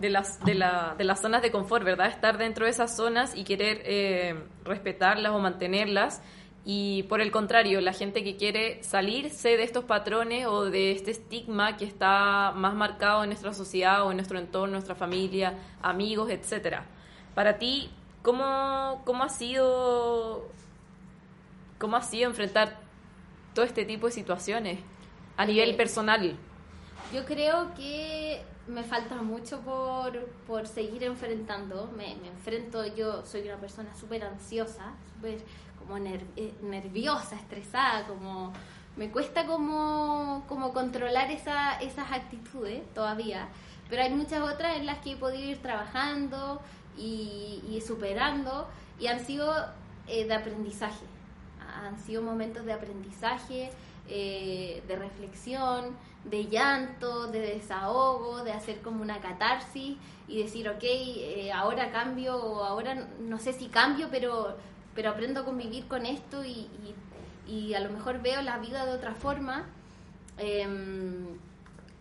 de 0.00 0.10
las, 0.10 0.40
de, 0.40 0.54
la, 0.54 0.94
de 0.98 1.04
las 1.04 1.20
zonas 1.20 1.42
de 1.42 1.52
confort, 1.52 1.84
¿verdad? 1.84 2.08
Estar 2.08 2.38
dentro 2.38 2.64
de 2.64 2.72
esas 2.72 2.96
zonas 2.96 3.36
y 3.36 3.44
querer 3.44 3.82
eh, 3.84 4.34
respetarlas 4.64 5.32
o 5.32 5.38
mantenerlas. 5.38 6.22
Y 6.64 7.02
por 7.04 7.20
el 7.20 7.32
contrario, 7.32 7.80
la 7.80 7.92
gente 7.92 8.22
que 8.22 8.36
quiere 8.36 8.82
salirse 8.84 9.56
de 9.56 9.64
estos 9.64 9.84
patrones 9.84 10.46
o 10.46 10.64
de 10.66 10.92
este 10.92 11.10
estigma 11.10 11.76
que 11.76 11.84
está 11.84 12.52
más 12.54 12.74
marcado 12.74 13.24
en 13.24 13.30
nuestra 13.30 13.52
sociedad 13.52 14.06
o 14.06 14.10
en 14.12 14.16
nuestro 14.18 14.38
entorno, 14.38 14.72
nuestra 14.74 14.94
familia, 14.94 15.58
amigos, 15.80 16.30
etcétera. 16.30 16.86
Para 17.34 17.58
ti, 17.58 17.90
¿cómo, 18.22 19.02
cómo 19.04 19.24
ha 19.24 19.28
sido 19.28 20.54
cómo 21.78 21.96
ha 21.96 22.02
sido 22.02 22.28
enfrentar 22.30 22.78
todo 23.54 23.64
este 23.64 23.84
tipo 23.84 24.06
de 24.06 24.12
situaciones 24.12 24.80
a 25.36 25.44
nivel 25.46 25.72
Eh, 25.72 25.76
personal? 25.76 26.38
Yo 27.10 27.24
creo 27.26 27.74
que 27.74 28.54
me 28.66 28.84
falta 28.84 29.22
mucho 29.22 29.60
por, 29.62 30.30
por 30.46 30.66
seguir 30.66 31.04
enfrentando. 31.04 31.88
Me, 31.96 32.16
me 32.16 32.28
enfrento, 32.28 32.86
yo 32.86 33.24
soy 33.26 33.42
una 33.42 33.58
persona 33.60 33.94
súper 33.94 34.24
ansiosa, 34.24 34.98
súper 35.14 35.44
como 35.82 35.98
ner- 35.98 36.24
eh, 36.36 36.54
nerviosa, 36.62 37.36
estresada, 37.36 38.06
como 38.06 38.52
me 38.96 39.10
cuesta 39.10 39.46
como, 39.46 40.44
como 40.48 40.72
controlar 40.72 41.30
esa, 41.30 41.80
esas 41.80 42.10
actitudes 42.12 42.82
todavía. 42.94 43.48
Pero 43.88 44.02
hay 44.02 44.10
muchas 44.10 44.40
otras 44.40 44.76
en 44.76 44.86
las 44.86 44.98
que 44.98 45.12
he 45.12 45.16
podido 45.16 45.50
ir 45.50 45.62
trabajando 45.62 46.60
y, 46.96 47.62
y 47.70 47.80
superando 47.86 48.68
y 49.00 49.06
han 49.06 49.20
sido 49.20 49.54
eh, 50.08 50.26
de 50.26 50.34
aprendizaje. 50.34 51.04
Han 51.84 51.98
sido 51.98 52.22
momentos 52.22 52.64
de 52.64 52.72
aprendizaje, 52.72 53.70
eh, 54.08 54.82
de 54.86 54.96
reflexión, 54.96 55.96
de 56.24 56.46
llanto, 56.46 57.26
de 57.28 57.40
desahogo, 57.40 58.44
de 58.44 58.52
hacer 58.52 58.80
como 58.82 59.02
una 59.02 59.20
catarsis 59.20 59.96
y 60.28 60.42
decir, 60.42 60.68
ok, 60.68 60.82
eh, 60.82 61.50
ahora 61.52 61.90
cambio 61.90 62.36
o 62.36 62.62
ahora 62.64 62.94
no 63.20 63.38
sé 63.38 63.52
si 63.52 63.66
cambio, 63.68 64.08
pero, 64.10 64.56
pero 64.94 65.10
aprendo 65.10 65.40
a 65.40 65.44
convivir 65.44 65.86
con 65.88 66.06
esto 66.06 66.44
y, 66.44 66.68
y- 67.46 67.74
a 67.74 67.80
lo 67.80 67.90
mejor 67.90 68.22
veo 68.22 68.40
la 68.42 68.58
vida 68.58 68.86
de 68.86 68.92
otra 68.92 69.14
forma. 69.14 69.66
Em, 70.38 71.26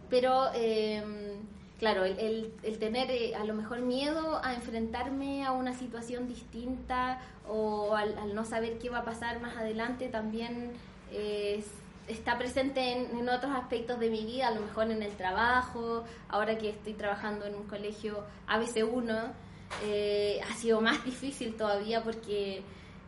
pero, 0.10 0.52
em, 0.54 1.40
claro, 1.80 2.04
el, 2.06 2.54
el- 2.64 2.78
tener 2.80 3.10
eh, 3.12 3.36
a 3.36 3.44
lo 3.44 3.54
mejor 3.54 3.80
miedo 3.82 4.40
a 4.44 4.54
enfrentarme 4.54 5.46
a 5.46 5.52
una 5.52 5.74
situación 5.74 6.28
distinta 6.28 7.20
o 7.48 7.96
al, 7.96 8.34
no 8.36 8.46
saber 8.46 8.78
qué 8.78 8.90
va 8.90 9.00
a 9.00 9.06
pasar 9.06 9.42
más 9.42 9.58
adelante 9.58 10.08
también 10.10 10.72
eh, 11.12 11.56
es- 11.60 11.72
está 12.08 12.38
presente 12.38 12.92
en, 12.94 13.18
en 13.18 13.30
otros 13.30 13.52
aspectos 13.56 14.00
de 14.00 14.10
mi 14.10 14.26
vida, 14.26 14.48
a 14.48 14.52
lo 14.52 14.62
mejor 14.62 14.90
en 14.92 15.02
el 15.02 15.12
trabajo, 15.16 16.04
ahora 16.30 16.58
que 16.58 16.70
estoy 16.70 16.94
trabajando 16.94 17.46
en 17.46 17.56
un 17.56 17.64
colegio 17.64 18.24
ABC1, 18.48 19.32
eh, 19.84 20.42
ha 20.50 20.54
sido 20.56 20.82
más 20.82 21.04
difícil 21.06 21.56
todavía 21.56 22.04
porque 22.04 22.64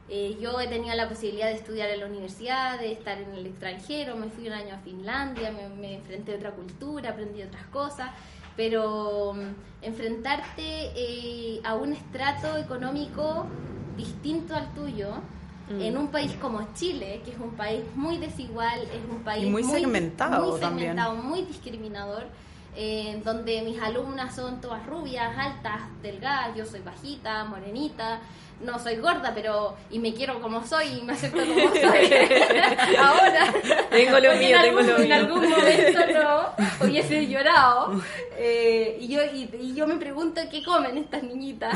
eh, 0.09 0.37
yo 0.41 0.59
he 0.59 0.67
tenido 0.67 0.93
la 0.95 1.07
posibilidad 1.09 1.47
de 1.47 1.53
estudiar 1.55 1.89
en 1.89 1.99
la 2.01 2.05
universidad, 2.07 2.79
de 2.79 2.91
estar 2.91 3.17
en 3.19 3.31
el 3.33 3.45
extranjero, 3.47 4.15
me 4.15 4.27
fui 4.29 4.47
un 4.47 4.53
año 4.53 4.75
a 4.75 4.79
Finlandia, 4.79 5.51
me, 5.51 5.69
me 5.69 5.95
enfrenté 5.95 6.33
a 6.33 6.35
otra 6.37 6.51
cultura, 6.51 7.11
aprendí 7.11 7.41
otras 7.41 7.65
cosas, 7.67 8.11
pero 8.57 9.33
mm, 9.33 9.85
enfrentarte 9.85 10.91
eh, 10.95 11.61
a 11.63 11.75
un 11.75 11.93
estrato 11.93 12.57
económico 12.57 13.45
distinto 13.97 14.55
al 14.55 14.73
tuyo, 14.73 15.09
Mm. 15.69 15.81
en 15.81 15.97
un 15.97 16.07
país 16.09 16.33
como 16.41 16.59
Chile, 16.73 17.21
que 17.23 17.31
es 17.31 17.39
un 17.39 17.51
país 17.51 17.81
muy 17.95 18.17
desigual, 18.17 18.81
es 18.81 19.01
un 19.09 19.23
país 19.23 19.49
muy 19.49 19.63
segmentado 19.63 20.51
muy 20.51 20.59
también. 20.59 20.89
segmentado, 20.89 21.15
muy 21.15 21.41
discriminador, 21.43 22.25
eh, 22.75 23.21
donde 23.23 23.61
mis 23.61 23.81
alumnas 23.81 24.35
son 24.35 24.59
todas 24.61 24.85
rubias, 24.85 25.37
altas, 25.37 25.81
delgadas, 26.01 26.55
yo 26.55 26.65
soy 26.65 26.79
bajita, 26.81 27.43
morenita, 27.45 28.19
no 28.61 28.79
soy 28.79 28.95
gorda, 28.97 29.31
pero 29.35 29.75
y 29.89 29.99
me 29.99 30.13
quiero 30.13 30.41
como 30.41 30.65
soy 30.65 30.87
y 30.87 31.01
me 31.03 31.13
acepto 31.13 31.39
como 31.39 31.69
soy. 31.73 32.13
Ahora, 32.97 33.53
Tengo 33.89 34.19
lo 34.19 34.33
mío, 34.35 34.57
en 34.57 34.61
tengo 34.61 34.79
algún, 34.79 34.87
lo 34.87 34.97
en 34.97 35.03
mío. 35.03 35.15
algún 35.15 35.49
momento 35.49 35.99
no 36.79 36.87
hubiese 36.87 37.27
llorado. 37.27 38.01
Eh, 38.37 38.97
y, 39.01 39.07
yo, 39.09 39.21
y, 39.25 39.49
y 39.59 39.75
yo 39.75 39.85
me 39.87 39.97
pregunto 39.97 40.41
qué 40.49 40.63
comen 40.63 40.97
estas 40.97 41.23
niñitas 41.23 41.75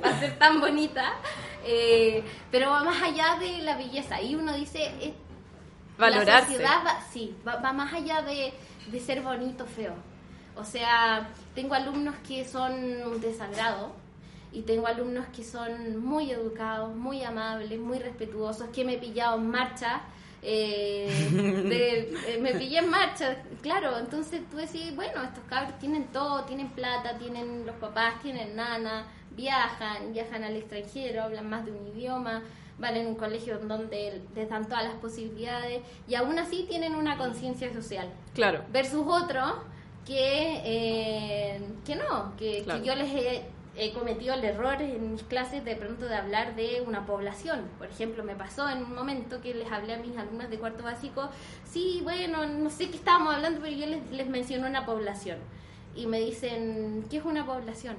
para 0.00 0.18
ser 0.20 0.38
tan 0.38 0.60
bonitas. 0.60 1.10
Eh, 1.64 2.22
pero 2.50 2.70
va 2.70 2.84
más 2.84 3.02
allá 3.02 3.36
de 3.40 3.58
la 3.62 3.76
belleza. 3.76 4.20
Y 4.22 4.34
uno 4.36 4.52
dice, 4.54 4.84
eh, 5.00 5.14
la 5.98 6.06
Valorarse. 6.10 6.50
sociedad 6.52 6.82
va, 6.86 7.00
sí, 7.12 7.34
va, 7.46 7.56
va 7.56 7.72
más 7.72 7.92
allá 7.92 8.22
de, 8.22 8.52
de 8.90 9.00
ser 9.00 9.22
bonito 9.22 9.66
feo. 9.66 9.94
O 10.56 10.64
sea, 10.64 11.28
tengo 11.54 11.74
alumnos 11.74 12.14
que 12.26 12.44
son 12.44 12.72
un 12.74 13.20
y 14.52 14.62
tengo 14.62 14.86
alumnos 14.86 15.26
que 15.34 15.44
son 15.44 15.98
muy 16.02 16.30
educados, 16.30 16.94
muy 16.94 17.22
amables, 17.22 17.78
muy 17.78 17.98
respetuosos, 17.98 18.68
que 18.70 18.84
me 18.84 18.94
he 18.94 18.98
pillado 18.98 19.36
en 19.38 19.50
marcha. 19.50 20.00
eh, 20.48 21.08
de- 21.68 22.14
eh, 22.28 22.38
me 22.40 22.52
pillé 22.54 22.78
en 22.78 22.88
marcha, 22.88 23.36
claro, 23.62 23.98
entonces 23.98 24.42
tú 24.50 24.58
decís, 24.58 24.94
bueno, 24.94 25.22
estos 25.24 25.42
cabros 25.48 25.76
tienen 25.80 26.04
todo, 26.12 26.44
tienen 26.44 26.68
plata, 26.68 27.18
tienen 27.18 27.66
los 27.66 27.74
papás, 27.76 28.22
tienen 28.22 28.54
nana, 28.54 29.06
viajan, 29.30 30.12
viajan 30.12 30.44
al 30.44 30.54
extranjero, 30.56 31.24
hablan 31.24 31.48
más 31.50 31.64
de 31.66 31.72
un 31.72 31.86
idioma, 31.88 32.42
van 32.78 32.96
en 32.96 33.06
un 33.06 33.14
colegio 33.14 33.58
donde 33.58 34.20
les 34.34 34.48
dan 34.48 34.66
todas 34.66 34.84
las 34.84 34.94
posibilidades 34.94 35.80
y 36.08 36.14
aún 36.14 36.38
así 36.38 36.66
tienen 36.68 36.94
una 36.94 37.16
conciencia 37.16 37.72
social 37.72 38.08
Claro. 38.34 38.62
versus 38.70 39.04
otros 39.06 39.52
que, 40.04 40.60
eh, 40.64 41.60
que 41.84 41.96
no, 41.96 42.36
que, 42.36 42.62
Claro. 42.64 42.80
que 42.80 42.86
yo 42.86 42.94
les 42.94 43.08
he, 43.14 43.42
he 43.76 43.92
cometido 43.92 44.34
el 44.34 44.44
error 44.44 44.80
en 44.80 45.12
mis 45.12 45.22
clases 45.22 45.64
de 45.64 45.74
pronto 45.76 46.06
de 46.06 46.14
hablar 46.14 46.54
de 46.54 46.82
una 46.86 47.04
población. 47.06 47.62
Por 47.78 47.88
ejemplo, 47.88 48.22
me 48.24 48.34
pasó 48.36 48.68
en 48.68 48.78
un 48.84 48.94
momento 48.94 49.40
que 49.40 49.54
les 49.54 49.70
hablé 49.70 49.94
a 49.94 49.98
mis 49.98 50.16
alumnas 50.16 50.48
de 50.50 50.58
cuarto 50.58 50.82
básico, 50.84 51.28
sí, 51.64 52.00
bueno, 52.04 52.46
no 52.46 52.70
sé 52.70 52.88
qué 52.90 52.96
estábamos 52.96 53.34
hablando, 53.34 53.60
pero 53.62 53.74
yo 53.76 53.86
les, 53.86 54.10
les 54.10 54.28
mencioné 54.28 54.68
una 54.68 54.86
población. 54.86 55.38
Y 55.94 56.06
me 56.06 56.20
dicen, 56.20 57.04
¿qué 57.10 57.16
es 57.18 57.24
una 57.24 57.44
población? 57.46 57.96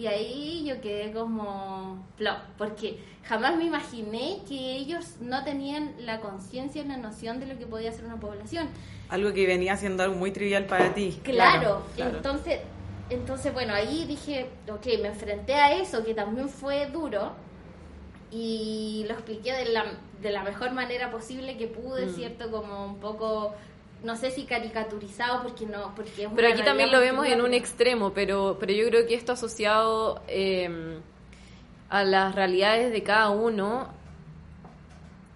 Y 0.00 0.06
ahí 0.06 0.64
yo 0.66 0.80
quedé 0.80 1.12
como 1.12 2.06
flop, 2.16 2.38
porque 2.56 2.98
jamás 3.24 3.54
me 3.58 3.64
imaginé 3.64 4.38
que 4.48 4.76
ellos 4.76 5.16
no 5.20 5.44
tenían 5.44 5.92
la 5.98 6.20
conciencia 6.20 6.80
y 6.80 6.86
la 6.86 6.96
noción 6.96 7.38
de 7.38 7.44
lo 7.44 7.58
que 7.58 7.66
podía 7.66 7.92
ser 7.92 8.06
una 8.06 8.18
población. 8.18 8.66
Algo 9.10 9.34
que 9.34 9.46
venía 9.46 9.76
siendo 9.76 10.02
algo 10.02 10.16
muy 10.16 10.30
trivial 10.30 10.64
para 10.64 10.94
ti. 10.94 11.20
Claro, 11.22 11.82
claro. 11.96 12.16
entonces, 12.16 12.60
entonces 13.10 13.52
bueno, 13.52 13.74
ahí 13.74 14.06
dije, 14.06 14.46
ok, 14.72 14.86
me 15.02 15.08
enfrenté 15.08 15.52
a 15.56 15.74
eso, 15.74 16.02
que 16.02 16.14
también 16.14 16.48
fue 16.48 16.86
duro, 16.86 17.32
y 18.30 19.04
lo 19.06 19.12
expliqué 19.12 19.52
de 19.52 19.66
la, 19.66 19.84
de 20.22 20.30
la 20.30 20.42
mejor 20.44 20.72
manera 20.72 21.10
posible 21.10 21.58
que 21.58 21.66
pude, 21.66 22.06
Mm. 22.06 22.14
¿cierto? 22.14 22.50
Como 22.50 22.86
un 22.86 23.00
poco, 23.00 23.54
no 24.02 24.16
sé 24.16 24.30
si 24.30 24.44
caricaturizado, 24.44 25.42
porque 25.42 25.66
no, 25.66 25.94
porque 25.94 26.24
es 26.24 26.30
Pero 26.34 26.48
aquí 26.48 26.62
también 26.62 26.90
lo 26.90 27.00
vemos 27.00 27.26
en 27.26 27.40
un 27.40 27.54
extremo, 27.54 28.12
pero, 28.12 28.56
pero 28.58 28.72
yo 28.72 28.86
creo 28.88 29.06
que 29.06 29.14
esto 29.14 29.32
asociado 29.32 30.22
eh, 30.28 31.00
a 31.88 32.04
las 32.04 32.34
realidades 32.34 32.92
de 32.92 33.02
cada 33.02 33.30
uno, 33.30 33.92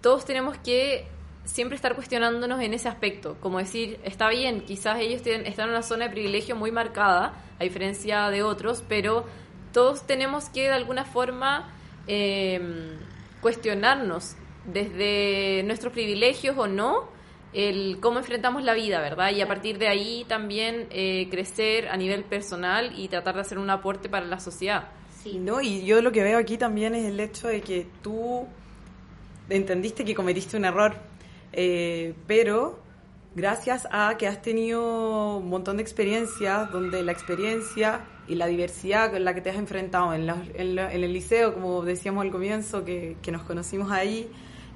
todos 0.01 0.25
tenemos 0.25 0.57
que 0.57 1.07
siempre 1.43 1.75
estar 1.75 1.95
cuestionándonos 1.95 2.59
en 2.61 2.73
ese 2.73 2.89
aspecto, 2.89 3.37
como 3.39 3.59
decir, 3.59 3.99
está 4.03 4.29
bien, 4.29 4.61
quizás 4.61 4.99
ellos 4.99 5.21
tienen, 5.21 5.45
están 5.45 5.65
en 5.65 5.71
una 5.71 5.83
zona 5.83 6.05
de 6.05 6.11
privilegio 6.11 6.55
muy 6.55 6.71
marcada, 6.71 7.33
a 7.59 7.63
diferencia 7.63 8.29
de 8.29 8.43
otros, 8.43 8.83
pero 8.87 9.25
todos 9.71 10.07
tenemos 10.07 10.49
que 10.49 10.63
de 10.63 10.73
alguna 10.73 11.05
forma 11.05 11.71
eh, 12.07 12.97
cuestionarnos 13.41 14.35
desde 14.65 15.63
nuestros 15.63 15.93
privilegios 15.93 16.57
o 16.57 16.67
no, 16.67 17.14
el 17.55 17.99
cómo 18.01 18.19
enfrentamos 18.19 18.63
la 18.63 18.73
vida, 18.73 18.99
¿verdad? 19.01 19.31
Y 19.31 19.41
a 19.41 19.47
partir 19.47 19.77
de 19.77 19.87
ahí 19.87 20.25
también 20.27 20.87
eh, 20.91 21.27
crecer 21.31 21.87
a 21.87 21.97
nivel 21.97 22.23
personal 22.23 22.91
y 22.97 23.07
tratar 23.07 23.35
de 23.35 23.41
hacer 23.41 23.57
un 23.57 23.69
aporte 23.69 24.09
para 24.09 24.25
la 24.25 24.39
sociedad. 24.39 24.89
Sí. 25.23 25.39
No, 25.39 25.61
y 25.61 25.83
yo 25.85 26.01
lo 26.01 26.11
que 26.11 26.21
veo 26.21 26.37
aquí 26.37 26.57
también 26.57 26.93
es 26.93 27.05
el 27.05 27.19
hecho 27.19 27.47
de 27.47 27.61
que 27.61 27.87
tú 28.03 28.45
entendiste 29.49 30.05
que 30.05 30.15
cometiste 30.15 30.57
un 30.57 30.65
error, 30.65 30.95
eh, 31.53 32.13
pero 32.27 32.79
gracias 33.35 33.87
a 33.91 34.15
que 34.17 34.27
has 34.27 34.41
tenido 34.41 35.37
un 35.37 35.49
montón 35.49 35.77
de 35.77 35.83
experiencias 35.83 36.71
donde 36.71 37.03
la 37.03 37.11
experiencia 37.11 38.01
y 38.27 38.35
la 38.35 38.47
diversidad 38.47 39.11
con 39.11 39.23
la 39.23 39.35
que 39.35 39.41
te 39.41 39.49
has 39.51 39.57
enfrentado 39.57 40.13
en, 40.13 40.25
la- 40.25 40.41
en 40.55 40.75
la- 40.75 40.91
en 40.91 41.03
el 41.03 41.13
liceo, 41.13 41.53
como 41.53 41.83
decíamos 41.83 42.23
al 42.25 42.31
comienzo, 42.31 42.83
que, 42.83 43.17
que 43.21 43.31
nos 43.31 43.43
conocimos 43.43 43.91
ahí, 43.91 44.27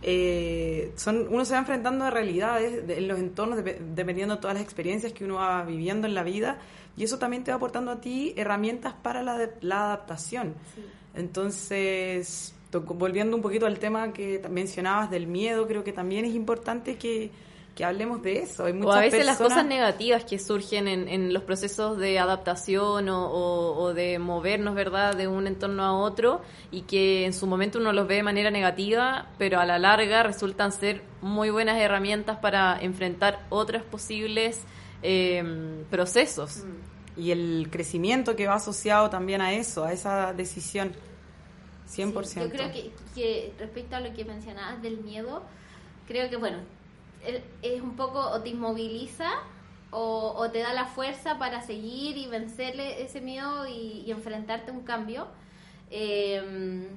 eh, 0.01 0.91
son, 0.95 1.27
uno 1.29 1.43
se 1.45 1.53
va 1.53 1.59
enfrentando 1.59 2.05
a 2.05 2.09
realidades 2.09 2.87
de- 2.87 2.97
en 2.99 3.07
los 3.07 3.19
entornos, 3.19 3.59
dep- 3.59 3.77
dependiendo 3.95 4.35
de 4.35 4.41
todas 4.41 4.53
las 4.55 4.63
experiencias 4.63 5.11
que 5.13 5.25
uno 5.25 5.35
va 5.35 5.63
viviendo 5.63 6.07
en 6.07 6.13
la 6.15 6.23
vida, 6.23 6.57
y 6.97 7.03
eso 7.03 7.17
también 7.19 7.43
te 7.43 7.51
va 7.51 7.57
aportando 7.57 7.91
a 7.91 8.01
ti 8.01 8.33
herramientas 8.37 8.93
para 9.01 9.23
la, 9.23 9.37
de- 9.37 9.51
la 9.61 9.85
adaptación. 9.85 10.53
Sí. 10.75 10.81
Entonces, 11.15 12.53
to- 12.69 12.81
volviendo 12.81 13.35
un 13.35 13.41
poquito 13.41 13.65
al 13.65 13.79
tema 13.79 14.13
que 14.13 14.41
mencionabas 14.49 15.09
del 15.09 15.27
miedo, 15.27 15.67
creo 15.67 15.83
que 15.83 15.91
también 15.93 16.25
es 16.25 16.33
importante 16.35 16.97
que, 16.97 17.31
que 17.79 17.85
hablemos 17.85 18.21
de 18.21 18.39
eso. 18.39 18.65
Hay 18.65 18.73
o 18.73 18.91
a 18.91 18.99
veces 18.99 19.25
las 19.25 19.37
cosas 19.37 19.65
negativas 19.65 20.25
que 20.25 20.37
surgen 20.37 20.89
en, 20.89 21.07
en 21.07 21.33
los 21.33 21.43
procesos 21.43 21.97
de 21.97 22.19
adaptación 22.19 23.07
o, 23.07 23.25
o- 23.31 23.81
o 23.81 23.93
de 23.93 24.19
movernos, 24.19 24.75
¿verdad?, 24.75 25.15
de 25.15 25.29
un 25.29 25.47
entorno 25.47 25.83
a 25.85 25.93
otro 25.97 26.41
y 26.71 26.81
que 26.81 27.25
en 27.25 27.31
su 27.31 27.47
momento 27.47 27.79
uno 27.79 27.93
los 27.93 28.05
ve 28.05 28.15
de 28.15 28.23
manera 28.23 28.51
negativa, 28.51 29.27
pero 29.37 29.61
a 29.61 29.65
la 29.65 29.79
larga 29.79 30.23
resultan 30.23 30.73
ser 30.73 31.01
muy 31.21 31.51
buenas 31.51 31.77
herramientas 31.79 32.37
para 32.39 32.77
enfrentar 32.81 33.45
otros 33.49 33.81
posibles 33.83 34.61
eh, 35.01 35.85
procesos. 35.89 36.65
y 37.15 37.31
el 37.31 37.67
crecimiento 37.71 38.35
que 38.35 38.45
va 38.47 38.55
asociado 38.55 39.09
también 39.09 39.39
a 39.41 39.53
eso, 39.53 39.85
a 39.85 39.93
esa 39.93 40.33
decisión. 40.33 40.91
100%. 41.89 42.23
Sí, 42.25 42.39
yo 42.41 42.49
creo 42.49 42.71
que, 42.71 42.91
que 43.15 43.53
respecto 43.57 43.95
a 43.95 43.99
lo 44.01 44.13
que 44.13 44.25
mencionabas 44.25 44.81
del 44.81 44.97
miedo, 44.99 45.43
creo 46.07 46.29
que, 46.29 46.35
bueno, 46.37 46.57
es 47.61 47.81
un 47.81 47.95
poco 47.95 48.19
o 48.19 48.41
te 48.41 48.49
inmoviliza 48.49 49.29
o, 49.91 50.47
te 50.51 50.59
da 50.59 50.73
la 50.73 50.85
fuerza 50.85 51.39
para 51.39 51.61
seguir 51.61 52.17
y 52.17 52.27
vencerle 52.27 53.01
ese 53.01 53.21
miedo 53.21 53.67
y, 53.67 54.09
enfrentarte 54.11 54.71
a 54.71 54.73
un 54.73 54.83
cambio. 54.83 55.27
Eh, 55.89 56.87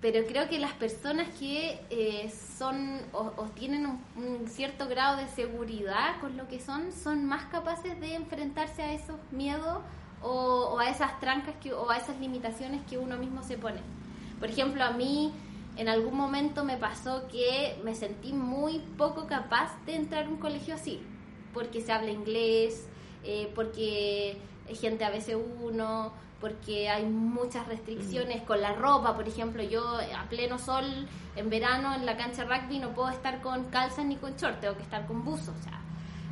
pero 0.00 0.26
creo 0.26 0.48
que 0.48 0.58
las 0.58 0.72
personas 0.72 1.28
que 1.38 1.78
eh, 1.90 2.32
son 2.58 3.00
o, 3.12 3.44
tienen 3.54 3.86
un, 4.16 4.48
cierto 4.48 4.88
grado 4.88 5.18
de 5.18 5.28
seguridad 5.28 6.18
con 6.20 6.38
lo 6.38 6.48
que 6.48 6.58
son, 6.58 6.92
son 6.92 7.26
más 7.26 7.44
capaces 7.46 8.00
de 8.00 8.14
enfrentarse 8.14 8.82
a 8.82 8.94
esos 8.94 9.16
miedos 9.30 9.82
o, 10.22 10.78
a 10.78 10.88
esas 10.88 11.20
trancas 11.20 11.54
o 11.76 11.90
a 11.90 11.98
esas 11.98 12.18
limitaciones 12.18 12.80
que 12.88 12.96
uno 12.96 13.18
mismo 13.18 13.42
se 13.42 13.58
pone. 13.58 13.80
Por 14.38 14.48
ejemplo, 14.48 14.82
a 14.82 14.92
mí 14.92 15.34
en 15.76 15.88
algún 15.88 16.16
momento 16.16 16.64
me 16.64 16.76
pasó 16.76 17.26
que 17.28 17.78
me 17.84 17.94
sentí 17.94 18.32
muy 18.32 18.80
poco 18.98 19.26
capaz 19.26 19.72
de 19.86 19.96
entrar 19.96 20.26
a 20.26 20.28
un 20.28 20.36
colegio 20.36 20.74
así, 20.74 21.02
porque 21.54 21.80
se 21.80 21.92
habla 21.92 22.10
inglés, 22.10 22.86
eh, 23.24 23.50
porque 23.54 24.36
hay 24.68 24.74
gente 24.74 25.04
a 25.04 25.10
veces 25.10 25.36
uno, 25.62 26.12
porque 26.40 26.88
hay 26.88 27.04
muchas 27.04 27.66
restricciones 27.68 28.42
con 28.42 28.60
la 28.60 28.72
ropa, 28.72 29.14
por 29.14 29.28
ejemplo, 29.28 29.62
yo 29.62 29.82
a 30.16 30.28
pleno 30.28 30.58
sol 30.58 30.84
en 31.36 31.50
verano 31.50 31.94
en 31.94 32.06
la 32.06 32.16
cancha 32.16 32.44
de 32.44 32.56
rugby 32.56 32.78
no 32.78 32.90
puedo 32.90 33.10
estar 33.10 33.42
con 33.42 33.64
calzas 33.64 34.04
ni 34.06 34.16
con 34.16 34.36
short, 34.36 34.60
tengo 34.60 34.76
que 34.76 34.82
estar 34.82 35.06
con 35.06 35.24
buzo, 35.24 35.52
o 35.58 35.62
sea, 35.62 35.79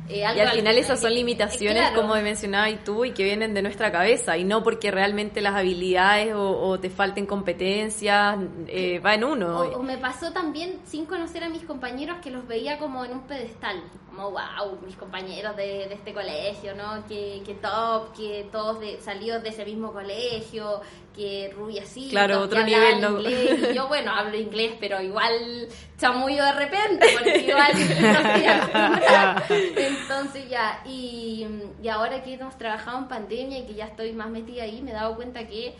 eh, 0.09 0.17
Y 0.19 0.23
al 0.23 0.49
final 0.49 0.67
al- 0.75 0.77
esas 0.77 0.99
son 0.99 1.13
limitaciones, 1.13 1.81
claro. 1.89 2.01
como 2.01 2.15
mencionabas 2.15 2.83
tú, 2.83 3.05
y 3.05 3.11
que 3.11 3.23
vienen 3.23 3.53
de 3.53 3.61
nuestra 3.61 3.91
cabeza, 3.91 4.37
y 4.37 4.43
no 4.43 4.63
porque 4.63 4.91
realmente 4.91 5.39
las 5.41 5.53
habilidades 5.55 6.33
o, 6.33 6.49
o 6.59 6.79
te 6.79 6.89
falten 6.89 7.25
competencias, 7.25 8.37
eh, 8.67 8.99
va 8.99 9.13
en 9.13 9.23
uno. 9.23 9.59
O, 9.59 9.77
o 9.79 9.83
me 9.83 9.97
pasó 9.97 10.31
también 10.33 10.79
sin 10.85 11.05
conocer 11.05 11.43
a 11.43 11.49
mis 11.49 11.63
compañeros 11.63 12.17
que 12.23 12.31
los 12.31 12.47
veía 12.47 12.77
como 12.79 13.05
en 13.05 13.11
un 13.11 13.21
pedestal, 13.27 13.81
como 14.09 14.31
wow, 14.31 14.79
mis 14.85 14.95
compañeros 14.95 15.55
de, 15.55 15.87
de 15.87 15.93
este 15.93 16.13
colegio, 16.13 16.75
¿no? 16.75 17.05
Que, 17.07 17.41
que 17.45 17.53
top, 17.55 18.13
que 18.15 18.47
todos 18.51 18.79
de, 18.79 18.99
salidos 19.01 19.43
de 19.43 19.49
ese 19.49 19.63
mismo 19.65 19.93
colegio, 19.93 20.81
que 21.15 21.51
rubiacitos, 21.55 22.11
Claro, 22.11 22.41
otro 22.41 22.63
nivel, 22.63 23.01
¿no? 23.01 23.19
inglés. 23.19 23.71
Y 23.71 23.75
yo, 23.75 23.87
bueno, 23.87 24.11
hablo 24.13 24.37
inglés, 24.37 24.73
pero 24.79 25.01
igual 25.01 25.67
chamullo 25.97 26.43
de 26.45 26.51
repente, 26.53 27.07
porque 27.13 27.37
igual 27.47 27.71
no 28.01 28.19
estoy. 28.19 29.97
Entonces 30.01 30.49
ya, 30.49 30.81
y, 30.85 31.45
y 31.81 31.87
ahora 31.87 32.23
que 32.23 32.33
hemos 32.33 32.57
trabajado 32.57 32.99
en 32.99 33.07
pandemia 33.07 33.59
y 33.59 33.65
que 33.65 33.73
ya 33.73 33.85
estoy 33.85 34.13
más 34.13 34.29
metida 34.29 34.63
ahí, 34.63 34.81
me 34.81 34.91
he 34.91 34.93
dado 34.93 35.15
cuenta 35.15 35.47
que 35.47 35.75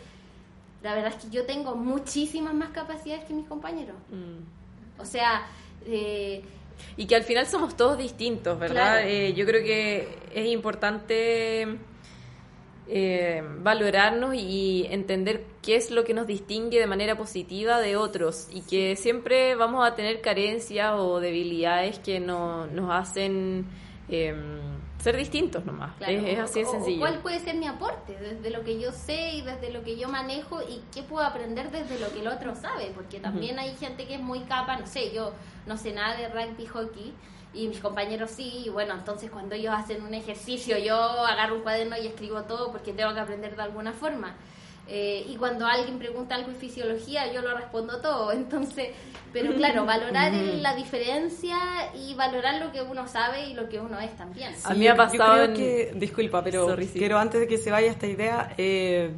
la 0.82 0.94
verdad 0.94 1.12
es 1.16 1.24
que 1.24 1.30
yo 1.30 1.44
tengo 1.44 1.74
muchísimas 1.74 2.54
más 2.54 2.70
capacidades 2.70 3.24
que 3.24 3.34
mis 3.34 3.46
compañeros. 3.46 3.96
Mm. 4.10 5.00
O 5.00 5.04
sea, 5.04 5.46
eh, 5.86 6.42
Y 6.96 7.06
que 7.06 7.16
al 7.16 7.24
final 7.24 7.46
somos 7.46 7.76
todos 7.76 7.98
distintos, 7.98 8.58
¿verdad? 8.58 9.00
Claro. 9.00 9.08
Eh, 9.08 9.34
yo 9.34 9.44
creo 9.46 9.62
que 9.62 10.08
es 10.32 10.46
importante 10.46 11.78
eh, 12.88 13.42
valorarnos 13.58 14.34
y 14.34 14.86
entender 14.90 15.44
qué 15.62 15.76
es 15.76 15.90
lo 15.90 16.04
que 16.04 16.14
nos 16.14 16.26
distingue 16.26 16.80
de 16.80 16.86
manera 16.86 17.16
positiva 17.16 17.80
de 17.80 17.96
otros 17.96 18.48
y 18.50 18.62
que 18.62 18.96
siempre 18.96 19.54
vamos 19.54 19.86
a 19.86 19.94
tener 19.94 20.20
carencias 20.20 20.94
o 20.96 21.20
debilidades 21.20 21.98
que 21.98 22.20
no, 22.20 22.66
nos 22.66 22.90
hacen 22.90 23.66
eh, 24.10 24.34
ser 25.02 25.16
distintos 25.16 25.64
nomás. 25.64 25.96
claro, 25.96 26.12
es, 26.12 26.24
es 26.24 26.38
así 26.38 26.60
de 26.60 26.66
sencillo. 26.66 27.00
¿Cuál 27.00 27.18
puede 27.20 27.38
ser 27.40 27.56
mi 27.56 27.66
aporte 27.66 28.16
desde 28.16 28.50
lo 28.50 28.64
que 28.64 28.78
yo 28.78 28.92
sé 28.92 29.34
y 29.34 29.42
desde 29.42 29.70
lo 29.72 29.82
que 29.82 29.96
yo 29.96 30.08
manejo 30.08 30.60
y 30.62 30.82
qué 30.94 31.02
puedo 31.02 31.24
aprender 31.24 31.70
desde 31.70 31.98
lo 31.98 32.12
que 32.12 32.20
el 32.20 32.28
otro 32.28 32.54
sabe? 32.54 32.92
Porque 32.94 33.20
también 33.20 33.58
hay 33.58 33.74
gente 33.76 34.06
que 34.06 34.14
es 34.14 34.20
muy 34.20 34.40
capa, 34.40 34.76
no 34.76 34.86
sé, 34.86 35.12
yo 35.12 35.32
no 35.66 35.76
sé 35.76 35.92
nada 35.92 36.16
de 36.16 36.28
rugby, 36.28 36.66
hockey. 36.66 37.14
Y 37.52 37.66
mis 37.66 37.80
compañeros 37.80 38.30
sí, 38.30 38.62
y 38.66 38.68
bueno, 38.68 38.94
entonces 38.94 39.28
cuando 39.28 39.56
ellos 39.56 39.74
hacen 39.76 40.04
un 40.04 40.14
ejercicio, 40.14 40.78
yo 40.78 40.94
agarro 40.96 41.56
un 41.56 41.62
cuaderno 41.62 41.96
y 41.96 42.06
escribo 42.06 42.42
todo 42.42 42.70
porque 42.70 42.92
tengo 42.92 43.12
que 43.12 43.20
aprender 43.20 43.56
de 43.56 43.62
alguna 43.62 43.92
forma. 43.92 44.36
Eh, 44.92 45.24
y 45.28 45.36
cuando 45.36 45.66
alguien 45.66 45.98
pregunta 46.00 46.34
algo 46.34 46.50
en 46.50 46.56
fisiología, 46.56 47.32
yo 47.32 47.42
lo 47.42 47.56
respondo 47.56 48.00
todo. 48.00 48.32
Entonces, 48.32 48.88
pero 49.32 49.54
claro, 49.54 49.84
valorar 49.86 50.34
el- 50.34 50.62
la 50.62 50.74
diferencia 50.74 51.56
y 51.94 52.14
valorar 52.14 52.60
lo 52.60 52.72
que 52.72 52.82
uno 52.82 53.06
sabe 53.06 53.48
y 53.48 53.54
lo 53.54 53.68
que 53.68 53.78
uno 53.78 54.00
es 54.00 54.16
también. 54.16 54.52
A 54.64 54.72
mí 54.74 54.80
me 54.80 54.88
ha 54.88 54.96
pasado 54.96 55.36
Yo 55.36 55.42
creo 55.42 55.44
en- 55.44 55.54
que, 55.54 55.92
disculpa, 55.98 56.42
pero 56.42 56.66
Sorry, 56.66 56.86
sí. 56.88 56.98
quiero 56.98 57.18
antes 57.18 57.40
de 57.40 57.46
que 57.46 57.56
se 57.56 57.70
vaya 57.70 57.88
esta 57.90 58.08
idea, 58.08 58.52
eh, 58.58 59.12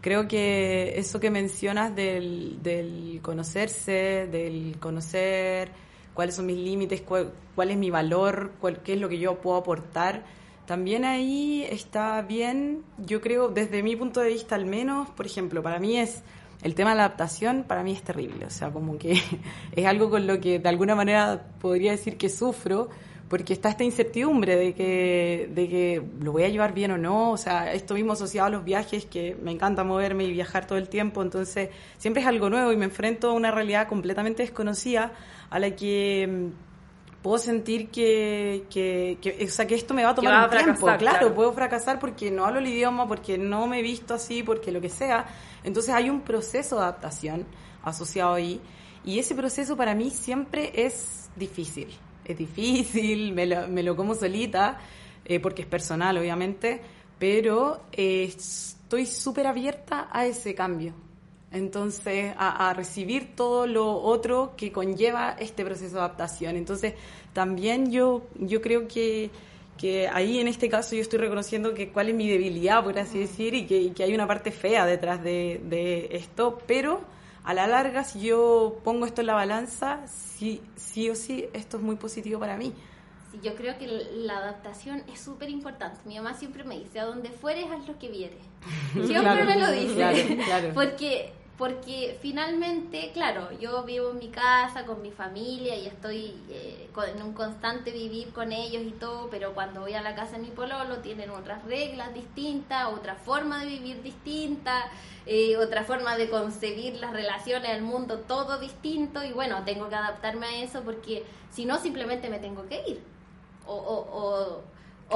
creo 0.00 0.26
que 0.26 0.94
eso 0.98 1.20
que 1.20 1.30
mencionas 1.30 1.94
del, 1.94 2.60
del 2.60 3.20
conocerse, 3.22 4.26
del 4.30 4.76
conocer 4.80 5.70
cuáles 6.14 6.34
son 6.34 6.46
mis 6.46 6.58
límites, 6.58 7.00
cuál, 7.02 7.32
cuál 7.54 7.70
es 7.70 7.76
mi 7.76 7.90
valor, 7.90 8.52
cuál, 8.60 8.82
qué 8.82 8.94
es 8.94 9.00
lo 9.00 9.08
que 9.08 9.18
yo 9.18 9.36
puedo 9.40 9.56
aportar, 9.58 10.24
también 10.72 11.04
ahí 11.04 11.66
está 11.68 12.22
bien, 12.22 12.82
yo 12.96 13.20
creo, 13.20 13.48
desde 13.48 13.82
mi 13.82 13.94
punto 13.94 14.20
de 14.20 14.28
vista 14.28 14.54
al 14.54 14.64
menos, 14.64 15.10
por 15.10 15.26
ejemplo, 15.26 15.62
para 15.62 15.78
mí 15.78 15.98
es 15.98 16.22
el 16.62 16.74
tema 16.74 16.92
de 16.92 16.96
la 16.96 17.04
adaptación 17.04 17.64
para 17.68 17.82
mí 17.82 17.92
es 17.92 18.02
terrible, 18.02 18.46
o 18.46 18.50
sea, 18.50 18.70
como 18.70 18.96
que 18.96 19.20
es 19.76 19.84
algo 19.84 20.08
con 20.08 20.26
lo 20.26 20.40
que 20.40 20.60
de 20.60 20.68
alguna 20.70 20.94
manera 20.94 21.44
podría 21.60 21.90
decir 21.90 22.16
que 22.16 22.30
sufro, 22.30 22.88
porque 23.28 23.52
está 23.52 23.68
esta 23.68 23.84
incertidumbre 23.84 24.56
de 24.56 24.72
que, 24.72 25.50
de 25.54 25.68
que 25.68 26.02
lo 26.20 26.32
voy 26.32 26.44
a 26.44 26.48
llevar 26.48 26.72
bien 26.72 26.92
o 26.92 26.96
no, 26.96 27.32
o 27.32 27.36
sea, 27.36 27.74
esto 27.74 27.92
mismo 27.92 28.14
asociado 28.14 28.46
a 28.46 28.50
los 28.50 28.64
viajes, 28.64 29.04
que 29.04 29.36
me 29.42 29.50
encanta 29.50 29.84
moverme 29.84 30.24
y 30.24 30.32
viajar 30.32 30.66
todo 30.66 30.78
el 30.78 30.88
tiempo, 30.88 31.20
entonces 31.20 31.68
siempre 31.98 32.22
es 32.22 32.28
algo 32.28 32.48
nuevo 32.48 32.72
y 32.72 32.78
me 32.78 32.86
enfrento 32.86 33.28
a 33.28 33.34
una 33.34 33.50
realidad 33.50 33.88
completamente 33.88 34.42
desconocida 34.42 35.12
a 35.50 35.58
la 35.58 35.76
que 35.76 36.26
mm, 36.26 36.71
puedo 37.22 37.38
sentir 37.38 37.88
que, 37.90 38.64
que, 38.70 39.18
que- 39.20 39.44
o 39.44 39.48
sea, 39.48 39.66
que 39.66 39.74
esto 39.74 39.94
me 39.94 40.04
va 40.04 40.10
a 40.10 40.14
tomar 40.14 40.32
vas 40.32 40.42
a 40.42 40.44
un 40.44 40.50
tiempo, 40.50 40.74
fracasar, 40.74 40.98
claro, 40.98 41.18
claro. 41.20 41.34
puedo 41.34 41.52
fracasar 41.52 41.98
porque 41.98 42.30
no 42.30 42.44
hablo 42.44 42.58
el 42.58 42.66
idioma, 42.66 43.06
porque 43.08 43.38
no 43.38 43.66
me 43.66 43.78
he 43.78 43.82
visto 43.82 44.14
así, 44.14 44.42
porque 44.42 44.72
lo 44.72 44.80
que 44.80 44.88
sea. 44.88 45.26
Entonces 45.64 45.94
hay 45.94 46.10
un 46.10 46.22
proceso 46.22 46.76
de 46.76 46.82
adaptación 46.82 47.46
asociado 47.84 48.34
ahí 48.34 48.60
y 49.04 49.18
ese 49.18 49.34
proceso 49.34 49.76
para 49.76 49.94
mí 49.94 50.10
siempre 50.10 50.72
es 50.74 51.30
difícil. 51.36 51.88
Es 52.24 52.36
difícil, 52.38 53.32
me 53.34 53.46
lo, 53.46 53.68
me 53.68 53.82
lo 53.82 53.96
como 53.96 54.14
solita, 54.14 54.78
eh, 55.24 55.40
porque 55.40 55.62
es 55.62 55.68
personal 55.68 56.18
obviamente, 56.18 56.80
pero 57.18 57.82
eh, 57.92 58.24
estoy 58.24 59.06
súper 59.06 59.46
abierta 59.46 60.08
a 60.10 60.26
ese 60.26 60.54
cambio. 60.54 60.94
Entonces, 61.52 62.34
a, 62.38 62.70
a 62.70 62.74
recibir 62.74 63.34
todo 63.36 63.66
lo 63.66 63.92
otro 64.02 64.54
que 64.56 64.72
conlleva 64.72 65.36
este 65.38 65.64
proceso 65.64 65.94
de 65.96 66.00
adaptación. 66.00 66.56
Entonces, 66.56 66.94
también 67.32 67.90
yo, 67.92 68.22
yo 68.38 68.60
creo 68.62 68.88
que, 68.88 69.30
que 69.78 70.08
ahí 70.08 70.38
en 70.38 70.48
este 70.48 70.68
caso 70.68 70.94
yo 70.94 71.02
estoy 71.02 71.18
reconociendo 71.18 71.74
que 71.74 71.90
cuál 71.90 72.08
es 72.08 72.14
mi 72.14 72.28
debilidad, 72.28 72.82
por 72.82 72.98
así 72.98 73.18
decir, 73.18 73.54
y 73.54 73.66
que, 73.66 73.78
y 73.78 73.90
que 73.90 74.04
hay 74.04 74.14
una 74.14 74.26
parte 74.26 74.50
fea 74.50 74.86
detrás 74.86 75.22
de, 75.22 75.60
de 75.64 76.08
esto, 76.12 76.58
pero 76.66 77.00
a 77.44 77.54
la 77.54 77.66
larga, 77.66 78.04
si 78.04 78.20
yo 78.20 78.78
pongo 78.84 79.04
esto 79.04 79.20
en 79.20 79.26
la 79.26 79.34
balanza, 79.34 80.00
sí, 80.06 80.60
sí 80.76 81.10
o 81.10 81.14
sí, 81.14 81.46
esto 81.52 81.76
es 81.76 81.82
muy 81.82 81.96
positivo 81.96 82.38
para 82.40 82.56
mí. 82.56 82.72
Sí, 83.32 83.40
yo 83.42 83.54
creo 83.56 83.76
que 83.78 83.86
la 83.88 84.38
adaptación 84.38 85.02
es 85.12 85.18
súper 85.20 85.48
importante. 85.48 85.98
Mi 86.04 86.16
mamá 86.16 86.34
siempre 86.34 86.64
me 86.64 86.78
dice, 86.78 87.00
a 87.00 87.04
donde 87.06 87.30
fueres, 87.30 87.64
haz 87.70 87.88
lo 87.88 87.98
que 87.98 88.08
vieres. 88.10 88.38
Siempre 88.92 89.20
Claro, 89.20 89.44
me 89.46 89.58
lo 89.58 89.72
dice. 89.72 89.94
claro, 89.94 90.18
claro. 90.44 90.70
Porque, 90.74 91.32
porque 91.62 92.18
finalmente, 92.20 93.12
claro, 93.14 93.50
yo 93.60 93.84
vivo 93.84 94.10
en 94.10 94.18
mi 94.18 94.30
casa 94.30 94.84
con 94.84 95.00
mi 95.00 95.12
familia 95.12 95.76
y 95.76 95.86
estoy 95.86 96.34
eh, 96.50 96.88
con- 96.92 97.08
en 97.08 97.22
un 97.22 97.34
constante 97.34 97.92
vivir 97.92 98.32
con 98.32 98.50
ellos 98.50 98.82
y 98.84 98.90
todo, 98.90 99.28
pero 99.30 99.54
cuando 99.54 99.82
voy 99.82 99.92
a 99.94 100.02
la 100.02 100.16
casa 100.16 100.32
de 100.32 100.38
mi 100.40 100.48
pololo 100.48 100.96
tienen 100.98 101.30
otras 101.30 101.64
reglas 101.64 102.12
distintas, 102.14 102.86
otra 102.88 103.14
forma 103.14 103.60
de 103.60 103.66
vivir 103.66 104.02
distinta, 104.02 104.90
eh, 105.24 105.56
otra 105.56 105.84
forma 105.84 106.16
de 106.16 106.28
concebir 106.28 106.94
las 106.96 107.12
relaciones, 107.12 107.70
el 107.70 107.82
mundo, 107.82 108.18
todo 108.26 108.58
distinto 108.58 109.22
y 109.22 109.30
bueno, 109.30 109.62
tengo 109.64 109.88
que 109.88 109.94
adaptarme 109.94 110.46
a 110.46 110.62
eso 110.64 110.82
porque 110.82 111.22
si 111.52 111.64
no 111.64 111.78
simplemente 111.78 112.28
me 112.28 112.40
tengo 112.40 112.66
que 112.66 112.82
ir. 112.88 113.00
O, 113.68 113.74
o, 113.76 114.62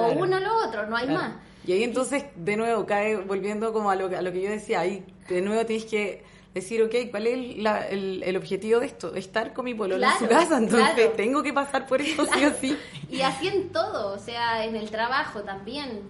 o, 0.00 0.08
uno 0.12 0.36
o 0.36 0.40
lo 0.40 0.58
otro, 0.64 0.86
no 0.86 0.96
hay 0.96 1.06
Claro. 1.06 1.22
más. 1.22 1.32
Y 1.66 1.72
ahí 1.72 1.82
entonces, 1.82 2.24
de 2.36 2.56
nuevo, 2.56 2.86
cae 2.86 3.16
volviendo 3.16 3.72
como 3.72 3.90
a 3.90 3.96
lo, 3.96 4.06
a 4.16 4.22
lo 4.22 4.30
que 4.30 4.42
yo 4.42 4.50
decía, 4.50 4.78
ahí 4.78 5.04
de 5.28 5.40
nuevo 5.42 5.66
tienes 5.66 5.86
que 5.86 6.22
decir, 6.56 6.82
ok, 6.82 6.94
¿cuál 7.10 7.26
es 7.28 7.56
la- 7.58 7.86
el, 7.88 8.22
el 8.24 8.36
objetivo 8.36 8.80
de 8.80 8.86
esto? 8.86 9.14
Estar 9.14 9.52
con 9.52 9.64
mi 9.64 9.74
pololo 9.74 10.04
en 10.04 10.12
su 10.18 10.26
Claro, 10.26 10.40
casa, 10.44 10.58
entonces 10.58 10.94
claro. 10.94 11.12
tengo 11.12 11.42
que 11.42 11.52
pasar 11.52 11.86
por 11.86 12.00
esto 12.00 12.26
sí 12.26 12.44
o 12.44 12.52
sí. 12.60 12.76
Y 13.10 13.20
así 13.20 13.48
en 13.48 13.68
todo, 13.70 14.12
o 14.14 14.18
sea, 14.18 14.64
en 14.64 14.74
el 14.76 14.90
trabajo 14.90 15.40
también. 15.42 16.02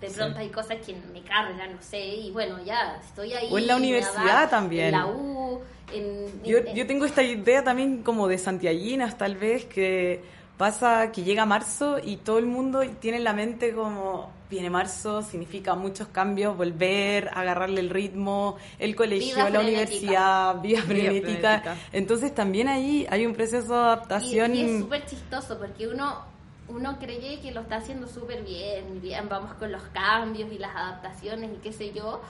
De 0.00 0.10
pronto 0.10 0.38
hay 0.38 0.50
cosas 0.50 0.76
que 0.84 0.94
me 1.12 1.22
cargan, 1.22 1.74
no 1.74 1.82
sé, 1.82 1.98
y 2.04 2.30
bueno, 2.30 2.62
ya 2.64 3.00
estoy 3.02 3.32
ahí. 3.32 3.48
O 3.50 3.56
en 3.58 3.66
la 3.66 3.76
universidad 3.76 4.50
también. 4.50 4.86
En 4.86 4.92
la 4.92 5.06
U, 5.06 5.60
en... 5.92 6.42
Yo, 6.44 6.58
en- 6.58 6.74
yo 6.76 6.86
tengo 6.86 7.06
esta 7.06 7.22
idea 7.22 7.64
también 7.64 8.02
como 8.02 8.28
de 8.28 8.36
santiaguinas, 8.36 9.16
tal 9.16 9.36
vez, 9.36 9.64
que 9.64 10.20
pasa 10.58 11.10
que 11.12 11.22
llega 11.22 11.46
marzo 11.46 11.96
y 12.02 12.18
todo 12.18 12.38
el 12.38 12.44
mundo 12.46 12.82
tiene 13.00 13.16
en 13.18 13.24
la 13.24 13.32
mente 13.32 13.72
como, 13.72 14.30
viene 14.50 14.70
marzo, 14.70 15.22
significa 15.22 15.74
muchos 15.74 16.08
cambios, 16.08 16.56
volver, 16.56 17.30
agarrarle 17.34 17.80
el 17.80 17.90
ritmo, 17.90 18.56
el 18.78 18.94
colegio, 18.94 19.34
Vida 19.34 19.50
la 19.50 19.60
frenética. 19.60 19.68
universidad, 19.70 20.60
vida 20.60 20.82
frenética. 20.82 21.76
Entonces 21.92 22.34
también 22.34 22.68
ahí 22.68 23.06
hay 23.10 23.26
un 23.26 23.34
proceso 23.34 23.74
de 23.74 23.80
Y, 23.80 23.82
adaptación. 23.84 24.54
y 24.54 24.62
es 24.62 24.80
súper 24.80 25.04
chistoso 25.06 25.58
porque 25.58 25.88
uno, 25.88 26.20
uno 26.68 26.98
cree 26.98 27.40
que 27.40 27.50
lo 27.52 27.62
está 27.62 27.76
haciendo 27.76 28.06
súper 28.08 28.42
bien, 28.42 29.00
bien, 29.00 29.28
vamos 29.28 29.54
con 29.54 29.72
los 29.72 29.82
cambios 29.92 30.50
y 30.52 30.58
las 30.58 30.74
adaptaciones 30.76 31.50
y 31.52 31.56
qué 31.62 31.72
sé 31.72 31.92
yo. 31.92 32.20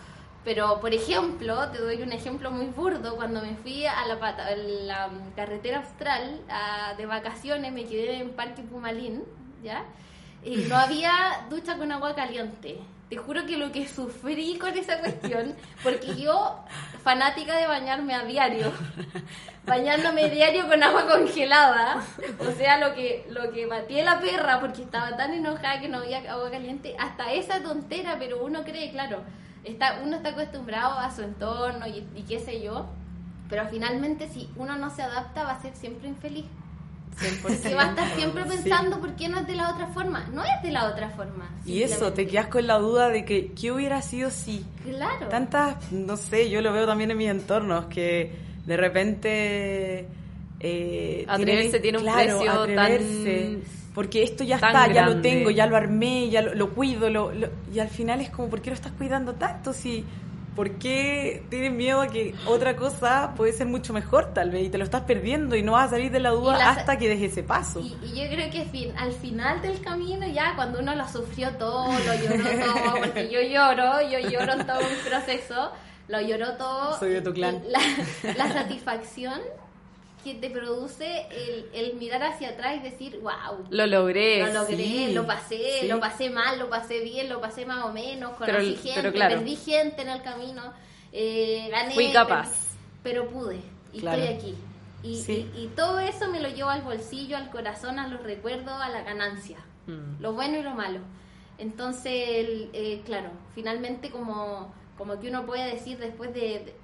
Pero, 0.44 0.80
por 0.80 0.94
ejemplo, 0.94 1.70
te 1.72 1.78
doy 1.78 2.02
un 2.02 2.12
ejemplo 2.12 2.52
muy 2.52 2.66
burdo. 2.66 3.16
Cuando 3.16 3.42
me 3.42 3.56
fui 3.56 3.84
a 3.84 4.06
la, 4.06 4.20
pata- 4.20 4.46
a 4.46 4.54
la 4.54 5.10
carretera 5.34 5.78
austral 5.78 6.40
a- 6.48 6.94
de 6.96 7.04
vacaciones, 7.04 7.72
me 7.72 7.84
quedé 7.84 8.20
en 8.20 8.30
Parque 8.30 8.62
Pumalín, 8.62 9.24
¿ya? 9.64 9.84
No 10.68 10.76
había 10.76 11.44
ducha 11.50 11.76
con 11.76 11.90
agua 11.90 12.14
caliente. 12.14 12.78
Te 13.10 13.16
juro 13.16 13.46
que 13.46 13.56
lo 13.56 13.72
que 13.72 13.88
sufrí 13.88 14.58
con 14.58 14.76
esa 14.76 14.98
cuestión, 14.98 15.54
porque 15.82 16.16
yo, 16.16 16.60
fanática 17.02 17.56
de 17.56 17.66
bañarme 17.66 18.14
a 18.14 18.24
diario, 18.24 18.72
bañándome 19.64 20.28
diario 20.28 20.66
con 20.68 20.82
agua 20.82 21.06
congelada, 21.06 22.02
o 22.38 22.50
sea, 22.52 22.78
lo 22.78 22.94
que 22.94 23.26
lo 23.30 23.52
que 23.52 23.66
batí 23.66 24.02
la 24.02 24.20
perra 24.20 24.58
porque 24.60 24.82
estaba 24.82 25.16
tan 25.16 25.32
enojada 25.32 25.80
que 25.80 25.88
no 25.88 25.98
había 25.98 26.18
agua 26.32 26.50
caliente, 26.50 26.96
hasta 26.98 27.32
esa 27.32 27.62
tontera, 27.62 28.16
pero 28.18 28.44
uno 28.44 28.64
cree, 28.64 28.90
claro, 28.90 29.22
está 29.62 30.00
uno 30.04 30.16
está 30.16 30.30
acostumbrado 30.30 30.98
a 30.98 31.14
su 31.14 31.22
entorno 31.22 31.86
y 31.86 32.22
qué 32.28 32.40
sé 32.40 32.60
yo, 32.60 32.86
pero 33.48 33.66
finalmente 33.68 34.28
si 34.28 34.50
uno 34.56 34.76
no 34.76 34.90
se 34.90 35.02
adapta 35.02 35.44
va 35.44 35.52
a 35.52 35.62
ser 35.62 35.74
siempre 35.76 36.08
infeliz. 36.08 36.46
Porque 37.42 37.74
va 37.74 37.84
a 37.84 37.88
estar 37.90 38.14
siempre 38.16 38.44
Sí. 38.44 38.48
pensando 38.50 39.00
por 39.00 39.14
qué 39.16 39.28
no 39.28 39.38
es 39.40 39.46
de 39.46 39.54
la 39.54 39.70
otra 39.70 39.86
forma. 39.88 40.26
No 40.32 40.42
es 40.44 40.62
de 40.62 40.70
la 40.70 40.86
otra 40.90 41.08
forma. 41.10 41.48
Y 41.64 41.82
eso, 41.82 42.12
te 42.12 42.26
quedas 42.26 42.48
con 42.48 42.66
la 42.66 42.78
duda 42.78 43.08
de 43.08 43.24
que, 43.24 43.52
¿qué 43.52 43.72
hubiera 43.72 44.02
sido 44.02 44.30
si? 44.30 44.64
Claro. 44.84 45.28
tantas, 45.28 45.90
no 45.92 46.16
sé, 46.16 46.50
yo 46.50 46.60
lo 46.60 46.72
veo 46.72 46.86
también 46.86 47.10
en 47.10 47.16
mis 47.16 47.28
entornos, 47.30 47.86
que 47.86 48.32
de 48.66 48.76
repente... 48.76 50.06
Eh, 50.60 51.24
Atreverse 51.28 51.80
tiene 51.80 51.98
un 51.98 52.04
precio 52.04 52.50
atreverse, 52.50 53.58
tan- 53.62 53.62
Porque 53.94 54.22
esto 54.22 54.42
ya 54.44 54.56
está, 54.56 54.90
ya 54.92 55.06
lo 55.06 55.20
tengo, 55.20 55.50
ya 55.50 55.66
lo 55.66 55.76
armé, 55.76 56.28
ya 56.30 56.42
lo, 56.42 56.54
lo 56.54 56.70
cuido, 56.74 57.08
lo, 57.10 57.32
lo- 57.32 57.48
y 57.72 57.78
al 57.78 57.88
final 57.88 58.20
es 58.20 58.30
como, 58.30 58.48
¿por 58.48 58.60
qué 58.62 58.70
lo 58.70 58.74
estás 58.74 58.92
cuidando 58.92 59.34
tanto? 59.34 59.72
Si, 59.72 60.04
¿Por 60.56 60.70
qué 60.78 61.44
tienes 61.50 61.70
miedo 61.72 62.00
a 62.00 62.08
que 62.08 62.34
otra 62.46 62.74
cosa 62.76 63.34
puede 63.36 63.52
ser 63.52 63.66
mucho 63.66 63.92
mejor 63.92 64.32
tal 64.34 64.50
vez 64.50 64.64
y 64.64 64.70
te 64.70 64.78
lo 64.78 64.84
estás 64.84 65.02
perdiendo 65.02 65.54
y 65.54 65.62
no 65.62 65.72
vas 65.72 65.88
a 65.88 65.90
salir 65.90 66.10
de 66.10 66.18
la 66.18 66.30
duda 66.30 66.70
hasta 66.70 66.96
que 66.98 67.08
des 67.08 67.20
ese 67.22 67.42
paso? 67.42 67.80
Y, 67.80 67.94
y 68.02 68.22
yo 68.24 68.34
creo 68.34 68.50
que 68.50 68.64
fin- 68.64 68.94
al 68.96 69.12
final 69.12 69.60
del 69.62 69.80
camino, 69.82 70.26
ya 70.26 70.54
cuando 70.56 70.78
uno 70.80 70.94
lo 70.94 71.06
sufrió 71.06 71.50
todo, 71.58 71.86
lo 71.92 72.14
lloró 72.14 72.44
todo, 72.66 72.96
porque 73.00 73.30
yo 73.30 73.40
lloro, 73.42 74.00
yo 74.10 74.18
lloro 74.30 74.54
en 74.54 74.66
todo 74.66 74.78
mi 74.80 75.08
proceso, 75.08 75.70
lo 76.08 76.20
lloró 76.22 76.52
todo. 76.56 76.98
Soy 76.98 77.10
de 77.10 77.20
tu 77.20 77.32
clan. 77.34 77.62
La, 77.68 77.80
la 78.36 78.52
satisfacción 78.52 79.40
que 80.26 80.34
te 80.34 80.50
produce 80.50 81.26
el, 81.30 81.70
el 81.72 81.94
mirar 81.96 82.22
hacia 82.24 82.50
atrás 82.50 82.76
y 82.76 82.80
decir, 82.80 83.18
wow. 83.20 83.64
Lo 83.70 83.86
logré. 83.86 84.40
Lo 84.46 84.52
logré, 84.52 84.76
sí, 84.76 85.12
lo 85.12 85.26
pasé, 85.26 85.80
sí. 85.80 85.86
lo 85.88 86.00
pasé 86.00 86.30
mal, 86.30 86.58
lo 86.58 86.68
pasé 86.68 87.00
bien, 87.00 87.28
lo 87.28 87.40
pasé 87.40 87.64
más 87.64 87.84
o 87.84 87.92
menos, 87.92 88.32
Pero- 88.38 88.58
conocí 88.58 88.74
gente, 88.76 88.92
pero 89.00 89.12
claro. 89.12 89.36
perdí 89.36 89.54
gente 89.56 90.02
en 90.02 90.08
el 90.08 90.22
camino, 90.22 90.72
eh, 91.12 91.68
gané. 91.70 91.94
Fui 91.94 92.12
capaz. 92.12 92.50
pero 93.02 93.28
pude, 93.28 93.60
y 93.92 94.00
Claro. 94.00 94.20
estoy 94.20 94.36
aquí. 94.36 94.54
Y, 95.04 95.16
Sí. 95.22 95.48
y- 95.56 95.64
y 95.64 95.66
todo 95.68 96.00
eso 96.00 96.28
me 96.30 96.40
lo 96.40 96.48
llevo 96.48 96.70
al 96.70 96.82
bolsillo, 96.82 97.36
al 97.36 97.50
corazón, 97.50 97.98
a 98.00 98.08
los 98.08 98.20
recuerdos, 98.22 98.74
a 98.80 98.88
la 98.88 99.02
ganancia, 99.02 99.58
Mm. 99.86 100.20
lo 100.20 100.32
bueno 100.32 100.58
y 100.58 100.62
lo 100.62 100.72
malo. 100.74 100.98
Entonces, 101.58 102.12
eh, 102.72 103.02
claro, 103.06 103.30
finalmente 103.54 104.10
como, 104.10 104.74
como 104.98 105.18
que 105.20 105.28
uno 105.28 105.46
puede 105.46 105.72
decir 105.72 105.98
después 105.98 106.34
de... 106.34 106.74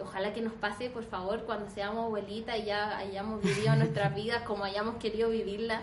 ojalá 0.00 0.32
que 0.32 0.40
nos 0.40 0.52
pase, 0.54 0.90
por 0.90 1.04
favor, 1.04 1.42
cuando 1.44 1.68
seamos 1.70 2.04
abuelitas 2.06 2.58
y 2.58 2.64
ya 2.64 2.96
hayamos 2.98 3.42
vivido 3.42 3.74
nuestras 3.76 4.14
vidas 4.14 4.42
como 4.42 4.64
hayamos 4.64 4.96
querido 4.96 5.30
vivirlas, 5.30 5.80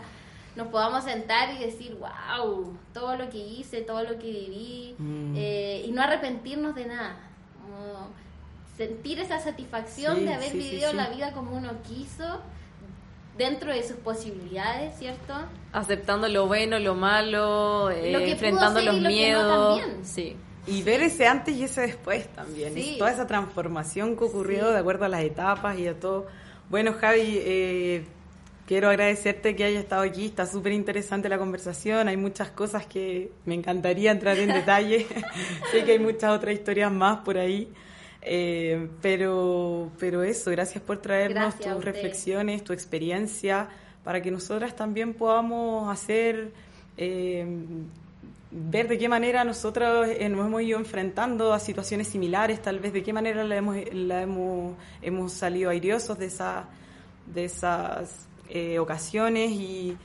nos 0.55 0.67
podamos 0.69 1.03
sentar 1.03 1.53
y 1.53 1.59
decir, 1.59 1.97
wow, 1.99 2.77
todo 2.93 3.17
lo 3.17 3.29
que 3.29 3.37
hice, 3.39 3.81
todo 3.81 4.03
lo 4.03 4.17
que 4.17 4.27
viví, 4.31 4.95
Mm. 4.97 5.33
eh, 5.35 5.83
y 5.85 5.91
no 5.91 6.01
arrepentirnos 6.01 6.73
de 6.75 6.85
nada. 6.85 7.17
Como 7.61 8.07
sentir 8.77 9.19
esa 9.19 9.39
satisfacción 9.39 10.15
Sí, 10.17 10.23
de 10.25 10.33
haber 10.33 10.51
sí, 10.51 10.57
vivido 10.57 10.91
sí. 10.91 10.95
la 10.95 11.09
vida 11.09 11.31
como 11.33 11.51
uno 11.57 11.71
quiso, 11.85 12.39
dentro 13.37 13.73
de 13.73 13.83
sus 13.85 13.97
posibilidades, 13.97 14.97
¿cierto? 14.97 15.33
Aceptando 15.73 16.29
lo 16.29 16.47
bueno, 16.47 16.79
lo 16.79 16.95
malo, 16.95 17.89
eh, 17.89 18.13
Lo 18.13 18.19
que 18.19 18.25
pudo 18.25 18.31
enfrentando 18.33 18.79
ser 18.79 18.85
los 18.85 18.95
y 18.95 18.99
lo 19.01 19.09
que 19.09 19.13
no 19.13 19.17
miedos. 19.17 19.79
también. 19.79 20.05
Sí. 20.05 20.37
Y 20.67 20.81
ver 20.83 21.01
ese 21.01 21.27
antes 21.27 21.55
y 21.55 21.63
ese 21.63 21.81
después 21.81 22.27
también. 22.29 22.73
Sí. 22.73 22.91
Es 22.91 22.97
toda 22.97 23.11
esa 23.11 23.27
transformación 23.27 24.17
que 24.17 24.23
ocurrió 24.23 24.67
Sí. 24.67 24.73
de 24.73 24.79
acuerdo 24.79 25.05
a 25.05 25.09
las 25.09 25.23
etapas 25.23 25.77
y 25.77 25.87
a 25.87 25.99
todo. 25.99 26.27
Bueno, 26.69 26.93
Javi, 26.93 27.37
eh, 27.39 28.05
quiero 28.65 28.89
agradecerte 28.89 29.55
que 29.55 29.63
hayas 29.63 29.83
estado 29.83 30.01
aquí. 30.01 30.25
Está 30.25 30.45
súper 30.47 30.71
interesante 30.73 31.29
la 31.29 31.37
conversación. 31.37 32.07
Hay 32.07 32.17
muchas 32.17 32.49
cosas 32.49 32.85
que 32.87 33.31
me 33.45 33.53
encantaría 33.53 34.11
entrar 34.11 34.37
en 34.39 34.49
detalle. 34.49 35.05
sé 35.71 35.83
que 35.83 35.93
hay 35.93 35.99
muchas 35.99 36.31
otras 36.31 36.55
historias 36.55 36.91
más 36.91 37.19
por 37.19 37.37
ahí. 37.37 37.71
Eh, 38.27 38.89
pero, 39.03 39.91
pero 39.99 40.23
eso, 40.23 40.49
gracias 40.49 40.83
por 40.83 40.97
traernos 40.97 41.53
Gracias 41.53 41.75
tus 41.75 41.85
reflexiones, 41.85 42.63
tu 42.63 42.73
experiencia, 42.73 43.69
para 44.03 44.19
que 44.19 44.31
nosotras 44.31 44.75
también 44.75 45.13
podamos 45.13 45.87
hacer 45.93 46.51
eh, 46.97 47.45
ver 48.51 48.87
de 48.87 48.97
qué 48.97 49.09
manera 49.09 49.43
nosotros 49.43 50.07
eh, 50.07 50.29
nos 50.29 50.45
hemos 50.45 50.61
ido 50.61 50.79
enfrentando 50.79 51.53
a 51.53 51.59
situaciones 51.59 52.07
similares, 52.07 52.61
tal 52.61 52.79
vez 52.79 52.93
de 52.93 53.03
qué 53.03 53.11
manera 53.11 53.43
la 53.43 53.55
hemos, 53.57 53.77
la 53.93 54.21
hemos, 54.21 54.75
hemos 55.01 55.33
salido 55.33 55.69
airiosos 55.69 56.17
de, 56.17 56.27
esa, 56.27 56.65
de 57.25 57.45
esas 57.45 58.27
eh, 58.49 58.79
ocasiones 58.79 59.51
y, 59.51 59.97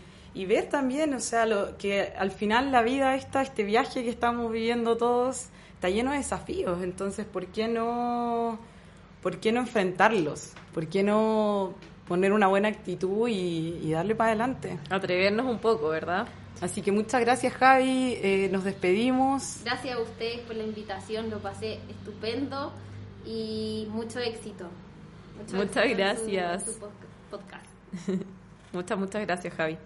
ver 0.46 0.68
también, 0.68 1.12
o 1.14 1.20
sea, 1.20 1.46
lo, 1.46 1.76
que 1.76 2.12
al 2.16 2.30
final 2.30 2.72
la 2.72 2.82
vida 2.82 3.14
esta, 3.14 3.42
este 3.42 3.62
viaje 3.62 4.02
que 4.02 4.10
estamos 4.10 4.50
viviendo 4.50 4.96
todos, 4.96 5.48
está 5.74 5.90
lleno 5.90 6.12
de 6.12 6.18
desafíos, 6.18 6.82
entonces, 6.82 7.26
¿por 7.26 7.46
qué 7.46 7.68
no, 7.68 8.58
por 9.22 9.38
qué 9.38 9.52
no 9.52 9.60
enfrentarlos? 9.60 10.54
¿Por 10.72 10.86
qué 10.88 11.02
no 11.02 11.74
poner 12.08 12.32
una 12.32 12.46
buena 12.46 12.68
actitud 12.68 13.28
y, 13.28 13.80
y 13.82 13.90
darle 13.90 14.14
para 14.14 14.30
adelante? 14.30 14.78
Atrevernos 14.88 15.46
un 15.46 15.58
poco, 15.58 15.90
¿verdad? 15.90 16.26
Así 16.60 16.82
que 16.82 16.92
muchas 16.92 17.20
gracias 17.22 17.54
Javi, 17.54 18.14
eh, 18.22 18.48
nos 18.52 18.64
despedimos. 18.64 19.60
Gracias 19.64 19.96
a 19.96 20.00
ustedes 20.00 20.40
por 20.40 20.56
la 20.56 20.64
invitación, 20.64 21.30
lo 21.30 21.38
pasé 21.38 21.80
estupendo 21.88 22.72
y 23.24 23.86
mucho 23.90 24.18
éxito. 24.18 24.66
Mucho 25.38 25.56
Muchas 25.56 25.84
éxito 25.86 26.02
en 26.02 26.16
su- 26.16 26.22
gracias. 26.24 26.68
en 26.68 26.74
su 26.74 26.80
pod- 26.80 26.90
podcast. 27.30 27.66
Muchas, 28.72 28.98
muchas 28.98 29.22
gracias, 29.26 29.54
Javi. 29.54 29.78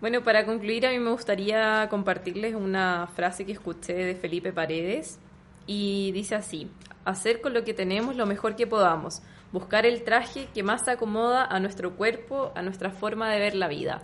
Bueno, 0.00 0.22
para 0.24 0.46
concluir, 0.46 0.86
a 0.86 0.90
mí 0.90 0.98
me 0.98 1.10
gustaría 1.10 1.86
compartirles 1.90 2.54
una 2.54 3.06
frase 3.14 3.44
que 3.44 3.52
escuché 3.52 3.92
de 3.92 4.14
Felipe 4.14 4.52
Paredes 4.52 5.18
y 5.66 6.10
dice 6.12 6.34
así, 6.36 6.70
hacer 7.04 7.40
con 7.42 7.52
lo 7.52 7.64
que 7.64 7.74
tenemos 7.74 8.16
lo 8.16 8.24
mejor 8.26 8.56
que 8.56 8.66
podamos, 8.66 9.20
buscar 9.52 9.84
el 9.84 10.02
traje 10.04 10.48
que 10.54 10.62
más 10.62 10.84
se 10.86 10.92
acomoda 10.92 11.44
a 11.44 11.60
nuestro 11.60 11.96
cuerpo, 11.96 12.50
a 12.54 12.62
nuestra 12.62 12.90
forma 12.90 13.30
de 13.30 13.40
ver 13.40 13.54
la 13.54 13.68
vida. 13.68 14.02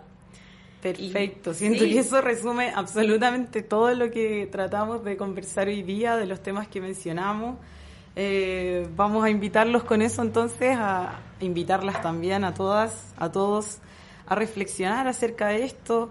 Perfecto, 0.94 1.54
siento 1.54 1.84
sí. 1.84 1.92
que 1.92 1.98
eso 2.00 2.20
resume 2.20 2.72
absolutamente 2.74 3.62
todo 3.62 3.94
lo 3.94 4.10
que 4.10 4.48
tratamos 4.50 5.04
de 5.04 5.16
conversar 5.16 5.68
hoy 5.68 5.82
día, 5.82 6.16
de 6.16 6.26
los 6.26 6.42
temas 6.42 6.68
que 6.68 6.80
mencionamos. 6.80 7.56
Eh, 8.14 8.88
vamos 8.96 9.24
a 9.24 9.30
invitarlos 9.30 9.84
con 9.84 10.00
eso 10.00 10.22
entonces, 10.22 10.76
a 10.78 11.20
invitarlas 11.40 12.00
también 12.00 12.44
a 12.44 12.54
todas, 12.54 13.12
a 13.18 13.30
todos, 13.30 13.78
a 14.26 14.34
reflexionar 14.34 15.06
acerca 15.06 15.48
de 15.48 15.64
esto 15.64 16.10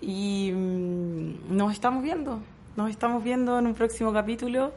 y 0.00 0.52
mm, 0.52 1.56
nos 1.56 1.72
estamos 1.72 2.02
viendo, 2.02 2.40
nos 2.76 2.90
estamos 2.90 3.24
viendo 3.24 3.58
en 3.58 3.66
un 3.66 3.74
próximo 3.74 4.12
capítulo. 4.12 4.72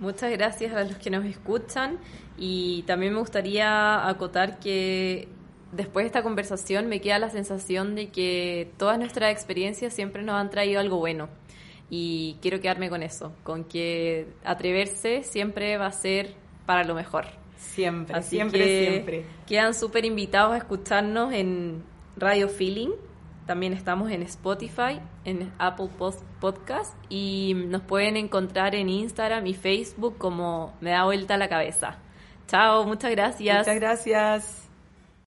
Muchas 0.00 0.30
gracias 0.30 0.74
a 0.74 0.84
los 0.84 0.96
que 0.96 1.10
nos 1.10 1.24
escuchan 1.24 1.98
y 2.36 2.82
también 2.82 3.14
me 3.14 3.20
gustaría 3.20 4.06
acotar 4.06 4.60
que 4.60 5.28
después 5.72 6.04
de 6.04 6.06
esta 6.06 6.22
conversación 6.22 6.88
me 6.88 7.00
queda 7.00 7.18
la 7.18 7.30
sensación 7.30 7.94
de 7.94 8.08
que 8.08 8.70
todas 8.76 8.98
nuestras 8.98 9.32
experiencias 9.32 9.92
siempre 9.92 10.22
nos 10.22 10.36
han 10.36 10.50
traído 10.50 10.80
algo 10.80 10.98
bueno 10.98 11.28
y 11.90 12.36
quiero 12.42 12.60
quedarme 12.60 12.90
con 12.90 13.02
eso, 13.02 13.32
con 13.42 13.64
que 13.64 14.28
atreverse 14.44 15.22
siempre 15.22 15.78
va 15.78 15.86
a 15.86 15.92
ser 15.92 16.34
para 16.66 16.84
lo 16.84 16.94
mejor. 16.94 17.26
Siempre, 17.56 18.14
Así 18.14 18.36
siempre, 18.36 18.60
que 18.60 18.90
siempre. 18.90 19.26
Quedan 19.46 19.74
súper 19.74 20.04
invitados 20.04 20.52
a 20.52 20.58
escucharnos 20.58 21.32
en 21.32 21.82
Radio 22.16 22.48
Feeling. 22.48 22.90
También 23.46 23.72
estamos 23.72 24.10
en 24.10 24.22
Spotify, 24.22 25.00
en 25.24 25.50
Apple 25.58 25.88
Post 25.96 26.22
Podcast 26.38 26.94
y 27.08 27.54
nos 27.54 27.82
pueden 27.82 28.16
encontrar 28.16 28.74
en 28.74 28.90
Instagram 28.90 29.46
y 29.46 29.54
Facebook 29.54 30.18
como 30.18 30.76
Me 30.80 30.90
da 30.90 31.04
vuelta 31.04 31.38
la 31.38 31.48
cabeza. 31.48 31.96
Chao, 32.46 32.84
muchas 32.84 33.10
gracias. 33.10 33.58
Muchas 33.58 33.76
gracias. 33.76 34.67